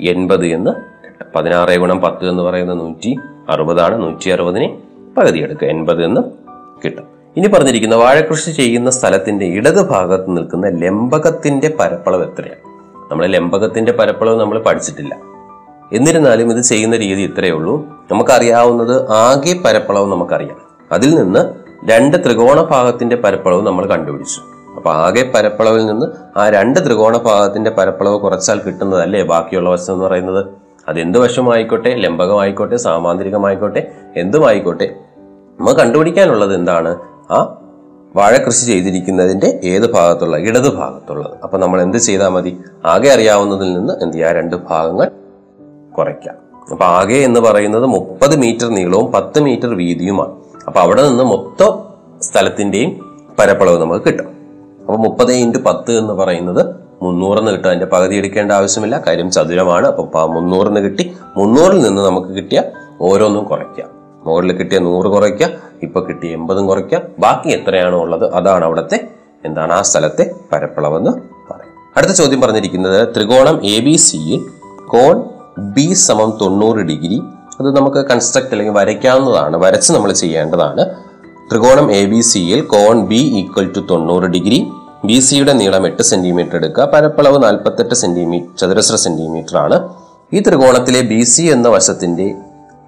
എൺപത് 0.00 0.46
എന്ന്. 0.46 0.70
പതിനാറ് 1.36 1.78
ഗുണം 1.78 2.00
പത്ത് 2.00 2.28
എന്ന് 2.28 2.42
പറയുന്നത് 2.42 2.80
നൂറ്റി 2.80 3.16
അറുപതാണ്. 3.50 4.02
നൂറ്റി 4.02 4.30
അറുപതിനെ 4.30 4.78
പകുതി 5.18 5.38
എടുക്കുക. 5.38 5.68
എൺപത് 5.68 6.04
എന്ന് 6.04 6.20
കിട്ടും. 6.84 7.04
ഇനി 7.36 7.46
പറഞ്ഞിരിക്കുന്ന 7.46 7.94
വാഴകൃഷി 7.94 8.50
ചെയ്യുന്ന 8.50 8.90
സ്ഥലത്തിന്റെ 8.90 9.46
ഇടത് 9.46 9.88
ഭാഗത്ത് 9.88 10.36
നിൽക്കുന്ന 10.36 10.68
ലംബകത്തിന്റെ 10.68 11.76
പരപ്പളവ് 11.80 12.24
എത്രയാണ്? 12.24 12.70
നമ്മൾ 13.10 13.26
ലംബകത്തിന്റെ 13.26 13.92
പരപ്പളവ് 13.92 14.40
നമ്മൾ 14.40 14.58
പഠിച്ചിട്ടില്ല. 14.58 15.16
എന്നിരുന്നാലും 15.92 16.52
ഇത് 16.52 16.60
ചെയ്യുന്ന 16.60 16.96
രീതി 16.96 17.20
ഇത്രയേ 17.20 17.50
ഉള്ളൂ. 17.50 17.86
നമുക്കറിയാവുന്നത് 18.12 19.10
ആകെ 19.10 19.60
പരപ്പളവ് 19.64 20.12
നമുക്കറിയാം. 20.12 20.56
അതിൽ 20.92 21.14
നിന്ന് 21.14 21.54
രണ്ട് 21.90 22.16
ത്രികോണ 22.16 22.62
ഭാഗത്തിന്റെ 22.62 23.16
പരപ്പളവ് 23.16 23.66
നമ്മൾ 23.66 23.86
കണ്ടുപിടിച്ചു. 23.86 24.49
അപ്പൊ 24.76 24.90
ആകെ 24.90 25.32
പരപ്പളവിൽ 25.34 25.86
നിന്ന് 25.86 26.06
ആ 26.38 26.48
രണ്ട് 26.48 26.86
ത്രികോണ 26.86 27.16
ഭാഗത്തിന്റെ 27.16 27.70
പരപ്പളവ് 27.70 28.20
കുറച്ചാൽ 28.20 28.60
കിട്ടുന്നതല്ലേ 28.60 29.22
ബാക്കിയുള്ള 29.22 29.70
വശം 29.70 29.92
എന്ന് 29.92 30.04
പറയുന്നത്? 30.04 30.46
അത് 30.88 31.00
എന്ത് 31.00 31.18
വശമായിക്കോട്ടെ? 31.18 31.94
ലംബകമായിക്കോട്ടെ? 31.94 32.76
സാമാന്തരികമായിക്കോട്ടെ? 32.76 33.90
എന്തുമായിക്കോട്ടെ? 34.16 34.94
നമ്മൾ 35.58 35.72
കണ്ടുപിടിക്കാനുള്ളത് 35.72 36.54
എന്താണ്? 36.54 36.98
ആ 37.30 37.56
വാഴ 38.16 38.36
കൃഷി 38.36 38.64
ചെയ്തിരിക്കുന്നതിന്റെ 38.64 39.60
ഏത് 39.64 39.92
ഭാഗത്തുള്ള 39.92 40.36
ഇടത് 40.36 40.74
ഭാഗത്തുള്ളത്. 40.74 41.38
അപ്പൊ 41.42 41.58
നമ്മൾ 41.58 41.82
എന്ത് 41.82 41.96
ചെയ്താൽ 41.96 42.28
മതി? 42.28 42.58
ആകെ 42.84 43.08
അറിയാവുന്നതിൽ 43.08 43.72
നിന്ന് 43.72 43.92
എന്ത് 44.02 44.14
ചെയ്യാം 44.14 44.34
രണ്ട് 44.34 44.56
ഭാഗങ്ങൾ 44.56 45.10
കുറയ്ക്കാം 45.98 46.34
അപ്പൊ 46.70 46.84
ആകെ 46.84 47.14
എന്ന് 47.14 47.40
പറയുന്നത് 47.40 47.86
മുപ്പത് 47.86 48.36
മീറ്റർ 48.36 48.68
നീളവും 48.68 49.12
പത്ത് 49.12 49.40
മീറ്റർ 49.40 49.74
വീതിയുമാണ്. 49.74 50.32
അപ്പൊ 50.66 50.80
അവിടെ 50.80 51.08
നിന്ന് 51.08 51.24
മൊത്തം 51.24 51.82
സ്ഥലത്തിന്റെയും 52.22 53.18
പരപ്പളവ് 53.38 53.80
നമുക്ക് 53.80 54.04
കിട്ടും. 54.06 54.39
അപ്പൊ 54.80 54.96
മുപ്പത് 54.96 55.32
ഇന്റു 55.32 55.58
പത്ത് 55.58 55.92
എന്ന് 55.92 56.12
പറയുന്നത് 56.12 56.76
മുന്നൂറെന്ന് 57.02 57.52
കിട്ടും. 57.52 57.68
അതിന്റെ 57.68 57.86
പകുതി 57.86 58.14
എടുക്കേണ്ട 58.14 58.52
ആവശ്യമില്ല. 58.52 59.02
കാര്യം 59.06 59.30
ചതുരമാണ്. 59.30 59.86
അപ്പോൾ 59.86 60.26
മുന്നൂറിന് 60.26 60.80
കിട്ടി. 60.80 61.16
മുന്നൂറിൽ 61.36 61.80
നിന്ന് 61.80 62.02
നമുക്ക് 62.02 62.28
കിട്ടിയ 62.28 62.62
ഓരോന്നും 63.00 63.44
കുറയ്ക്കാം. 63.44 63.88
മുകളിൽ 64.24 64.52
കിട്ടിയ 64.52 64.78
നൂറ് 64.78 65.06
കുറയ്ക്കാം. 65.06 65.50
ഇപ്പോൾ 65.82 66.06
കിട്ടിയ 66.06 66.30
എൺപതും 66.30 66.66
കുറയ്ക്കാം. 66.66 67.02
ബാക്കി 67.18 67.48
എത്രയാണോ 67.48 68.00
ഉള്ളത് 68.00 68.34
അതാണ് 68.34 68.64
അവിടുത്തെ 68.64 69.08
എന്താണ് 69.44 69.72
ആ 69.72 69.82
സ്ഥലത്തെ 69.82 70.30
പരപ്പളവെന്ന് 70.52 71.10
പറയും. 71.52 71.92
അടുത്ത 71.96 72.12
ചോദ്യം 72.12 72.40
പറഞ്ഞിരിക്കുന്നത് 72.40 73.08
ത്രികോണം 73.16 73.66
എ 73.66 73.80
ബി 73.80 73.96
സിയിൽ 73.96 74.44
കോൺ 74.86 75.22
ബി 75.58 75.92
സമം 75.92 76.38
തൊണ്ണൂറ് 76.40 76.76
ഡിഗ്രി 76.76 77.22
അത് 77.60 77.76
നമുക്ക് 77.76 77.96
കൺസ്ട്രക്ട് 77.96 78.50
അല്ലെങ്കിൽ 78.50 78.74
വരയ്ക്കാവുന്നതാണ്. 78.74 79.56
വരച്ച് 79.56 79.92
നമ്മൾ 79.92 80.12
ചെയ്യേണ്ടതാണ്. 80.12 81.09
ത്രികോണം 81.50 81.92
എ 81.92 82.06
ബി 82.06 82.20
സിയിൽ 82.20 82.60
കോൺ 82.60 83.06
ബി 83.06 83.14
ഈക്വൽ 83.14 83.72
ടു 83.76 83.80
തൊണ്ണൂറ് 83.90 84.22
ഡിഗ്രി 84.22 84.66
ബി 85.04 85.20
സിയുടെ 85.20 85.52
നീളം 85.52 85.86
എട്ട് 85.86 86.02
സെന്റിമീറ്റർ 86.02 86.56
എടുക്കുക. 86.56 86.84
പരപ്പളവ് 86.84 87.42
നാൽപ്പത്തെട്ട് 87.42 87.94
സെന്റിമീറ്റർ 87.94 88.58
ചതുരശ്ര 88.58 88.96
സെന്റിമീറ്റർ 88.96 89.56
ആണ്. 89.56 89.88
ഈ 90.32 90.40
ത്രികോണത്തിലെ 90.40 91.00
ബി 91.00 91.24
സി 91.24 91.42
എന്ന 91.42 91.68
വശത്തിന്റെ 91.68 92.34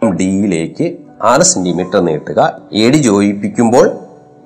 ഡിയിലേക്ക് 0.07 0.97
ആറ് 1.23 1.43
സെന്റിമീറ്റർ 1.43 2.01
നീട്ടുക. 2.01 2.61
എ 2.73 2.91
ഡി 2.91 2.97
ജോയിപ്പിക്കുമ്പോൾ 2.97 3.91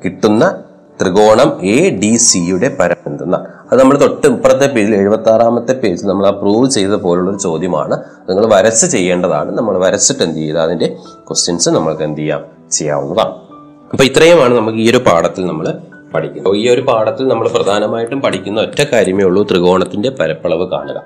കിട്ടുന്ന 0.05 0.63
ത്രികോണം 1.03 1.67
എ 1.67 1.91
ഡി 1.91 2.17
സിയുടെ 2.17 2.77
പരം 2.81 2.97
എന്തെന്ന? 3.07 3.47
അത് 3.73 3.81
നമ്മൾ 3.81 4.01
തൊട്ട് 4.01 4.27
ഇപ്പുറത്തെ 4.27 4.67
പേജിൽ 4.67 4.97
എഴുപത്തി 4.97 5.31
ആറാമത്തെ 5.31 5.73
പേജിൽ 5.73 6.07
നമ്മൾ 6.07 6.27
അപ്രൂവ് 6.27 6.71
ചെയ്ത 6.71 6.91
പോലുള്ളൊരു 6.91 7.39
ചോദ്യമാണ്. 7.39 7.99
നിങ്ങൾ 8.29 8.47
വരച്ച് 8.55 8.87
ചെയ്യേണ്ടതാണ്. 8.87 9.59
നമ്മൾ 9.59 9.79
വരച്ചിട്ട് 9.79 10.23
എന്ത് 10.23 10.39
ചെയ്ത്? 10.39 10.59
അതിന്റെ 10.59 10.97
ക്വസ്റ്റ്യൻസ് 11.29 11.69
നമ്മൾക്ക് 11.69 12.03
എന്ത് 12.03 12.21
ചെയ്യാം? 12.21 12.45
ചെയ്യാവുന്നതാണ്. 12.73 13.46
അപ്പൊ 13.93 14.05
ഇത്രയുമാണ് 14.05 14.55
നമുക്ക് 14.55 14.79
ഈ 14.79 14.91
ഒരു 14.91 14.97
പാഠത്തിൽ 14.97 15.47
നമ്മൾ 15.47 15.75
പഠിക്കുന്നത്. 16.15 16.55
ഈ 16.55 16.69
ഒരു 16.69 16.81
പാഠത്തിൽ 16.81 17.29
നമ്മൾ 17.29 17.49
പ്രധാനമായിട്ടും 17.49 18.21
പഠിക്കുന്ന 18.21 18.61
ഒറ്റ 18.61 18.83
കാര്യമേ 18.83 19.25
ഉള്ളൂ 19.25 19.47
ത്രികോണത്തിന്റെ 19.51 20.11
പരപ്പളവ് 20.11 20.71
കാണുക. 20.71 21.03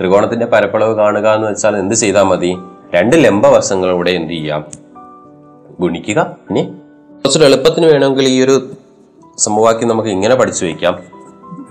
ത്രികോണത്തിന്റെ 0.00 0.46
പരപ്പളവ് 0.46 0.94
കാണുക 0.94 1.28
എന്ന് 1.28 1.48
വെച്ചാൽ 1.48 1.76
എന്ത് 1.76 1.94
ചെയ്താൽ 1.94 2.22
മതി? 2.22 2.56
രണ്ട് 2.94 3.24
ലംബവശങ്ങളിലൂടെ 3.24 4.10
എന്ത് 4.10 4.32
ചെയ്യാം? 4.32 4.64
ഗുണിക്കുക 5.80 6.36
ഇനി 6.50 6.62
കുറച്ചൊരു 6.62 7.44
എളുപ്പത്തിന് 7.44 7.86
വേണമെങ്കിൽ 7.86 8.28
ഈ 8.28 8.44
ഒരു 8.44 8.70
സമവാക്യം 9.38 9.88
നമുക്ക് 9.88 10.08
ഇങ്ങനെ 10.08 10.34
പഠിച്ചു 10.34 10.64
വയ്ക്കാം. 10.64 11.02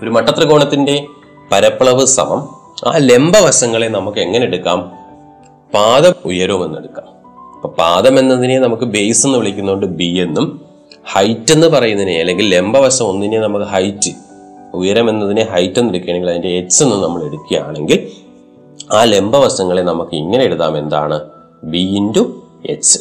ഒരു 0.03 0.09
മട്ടത്രികോണത്തിന്റെ 0.09 1.05
പരപ്പളവ് 1.51 2.05
സമം. 2.05 2.39
ആ 2.87 2.97
ലംബവശങ്ങളെ 2.97 3.87
നമുക്ക് 3.87 4.19
എങ്ങനെ 4.19 4.45
എടുക്കാം? 4.45 4.91
പാദം 5.73 6.13
ഉയരുമെന്ന് 6.25 6.65
എന്നെടുക്കാം 6.65 7.14
അപ്പൊ 7.65 7.75
പാദം 7.75 8.19
എന്നതിനെ 8.19 8.59
നമുക്ക് 8.59 8.83
ബേസ് 8.83 9.27
എന്ന് 9.27 9.37
വിളിക്കുന്നതുകൊണ്ട് 9.37 9.85
ബി 9.85 10.19
എന്നും 10.19 10.61
ഹൈറ്റ് 11.13 11.51
എന്ന് 11.51 11.67
പറയുന്നതിനെ 11.67 12.19
അല്ലെങ്കിൽ 12.19 12.55
ലംബവശം 12.55 13.05
ഒന്നിനെ 13.05 13.39
നമുക്ക് 13.39 13.65
ഹൈറ്റ് 13.65 14.11
ഉയരം 14.73 15.09
എന്നതിനെ 15.09 15.43
ഹൈറ്റ് 15.43 15.79
എന്ന് 15.79 15.89
എടുക്കുകയാണെങ്കിൽ 15.89 16.29
അതിന്റെ 16.29 16.47
എച്ച് 16.47 16.83
എന്ന് 16.83 17.03
നമ്മൾ 17.03 17.23
എടുക്കുകയാണെങ്കിൽ 17.23 18.11
ആ 18.93 19.03
ലംബവശങ്ങളെ 19.03 19.81
നമുക്ക് 19.81 20.15
ഇങ്ങനെ 20.15 20.43
എഴുതാം. 20.43 20.77
എന്താണ്? 20.77 21.21
ബി 21.63 21.77
ഇന്റു 21.77 22.43
എച്ച് 22.69 22.99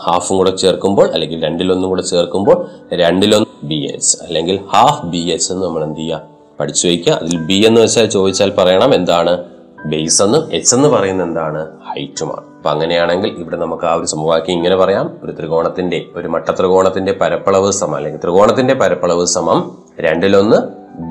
ഹാഫും 0.00 0.36
കൂടെ 0.36 0.56
ചേർക്കുമ്പോൾ 0.56 1.12
അല്ലെങ്കിൽ 1.12 1.44
രണ്ടിലൊന്നും 1.44 1.88
കൂടെ 1.88 2.02
ചേർക്കുമ്പോൾ 2.02 2.66
രണ്ടിലൊന്ന് 2.94 3.66
ബി 3.66 3.92
എച്ച് 3.94 4.16
അല്ലെങ്കിൽ 4.22 4.60
ഹാഫ് 4.68 5.06
ബി 5.06 5.30
എച്ച് 5.30 5.52
എന്ന് 5.52 5.66
നമ്മൾ 5.66 5.84
എന്ത് 5.84 5.98
ചെയ്യുക? 5.98 6.22
പഠിച്ചു 6.60 6.88
വയ്ക്കുക. 6.88 7.12
അതിൽ 7.12 7.36
ബി 7.36 7.66
എന്ന് 7.66 7.80
വെച്ചാൽ 7.80 8.06
ചോദിച്ചാൽ 8.06 8.50
പറയണം 8.50 8.94
എന്താണ്? 8.94 9.44
ബേസ് 9.86 10.22
എന്നും 10.22 10.48
എച്ച് 10.52 10.74
എന്ന് 10.74 10.88
പറയുന്നത് 10.88 11.28
എന്താണ്? 11.28 11.66
ഹൈറ്റുമാണ് 11.88 12.45
അപ്പൊ 12.66 12.74
അങ്ങനെയാണെങ്കിൽ 12.74 13.28
ഇവിടെ 13.28 13.56
നമുക്ക് 13.56 13.84
ആ 13.84 13.94
ഒരു 13.94 14.06
സമവാക്യം 14.06 14.52
ഇങ്ങനെ 14.52 14.76
പറയാം. 14.76 15.10
ഒരു 15.22 15.32
ത്രികോണത്തിന്റെ 15.32 16.06
ഒരു 16.16 16.28
മട്ട 16.28 16.44
മട്ടത്രികോണത്തിന്റെ 16.48 17.12
പരപ്പളവ് 17.12 17.72
സമം 17.72 17.96
അല്ലെങ്കിൽ 17.96 18.20
ത്രികോണത്തിന്റെ 18.20 18.74
പരപ്പളവ് 18.74 19.26
സമം 19.26 19.78
രണ്ടിലൊന്ന് 20.00 20.56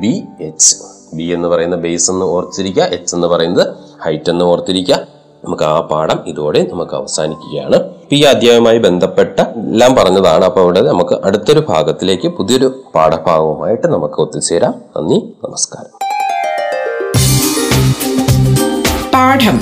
ബി 0.01 0.23
എച്ച് 0.41 0.75
ബി 1.13 1.23
എന്ന് 1.23 1.47
പറയുന്ന 1.47 1.75
ബേസ് 1.75 2.11
എന്ന് 2.11 2.25
ഓർത്തിരിക്കുക 2.25 2.83
എച്ച് 2.83 3.15
എന്ന് 3.15 3.27
പറയുന്നത് 3.27 3.67
ഹൈറ്റ് 4.03 4.29
എന്ന് 4.29 4.45
ഓർത്തിരിക്കുക. 4.45 4.95
നമുക്ക് 5.45 5.63
ആ 5.63 5.79
പാഠം 5.79 6.19
ഇതോടെ 6.27 6.67
നമുക്ക് 6.71 6.95
അവസാനിക്കുകയാണ്. 6.95 7.89
ഈ 8.11 8.23
അധ്യായവുമായി 8.23 8.77
ബന്ധപ്പെട്ട 8.77 9.39
എല്ലാം 9.39 9.95
പറഞ്ഞതാണ്. 9.95 10.45
അപ്പൊ 10.45 10.61
അവിടെ 10.61 10.81
നമുക്ക് 10.81 11.13
അടുത്തൊരു 11.25 11.63
ഭാഗത്തിലേക്ക് 11.69 12.27
പുതിയൊരു 12.27 12.83
പാഠഭാഗവുമായിട്ട് 12.95 13.87
നമുക്ക് 13.87 14.21
ഒത്തുചേരാം. 14.21 14.81
നന്ദി 14.97 15.33
നമസ്കാരം. 15.43 16.05
പാഠം. 19.13 19.61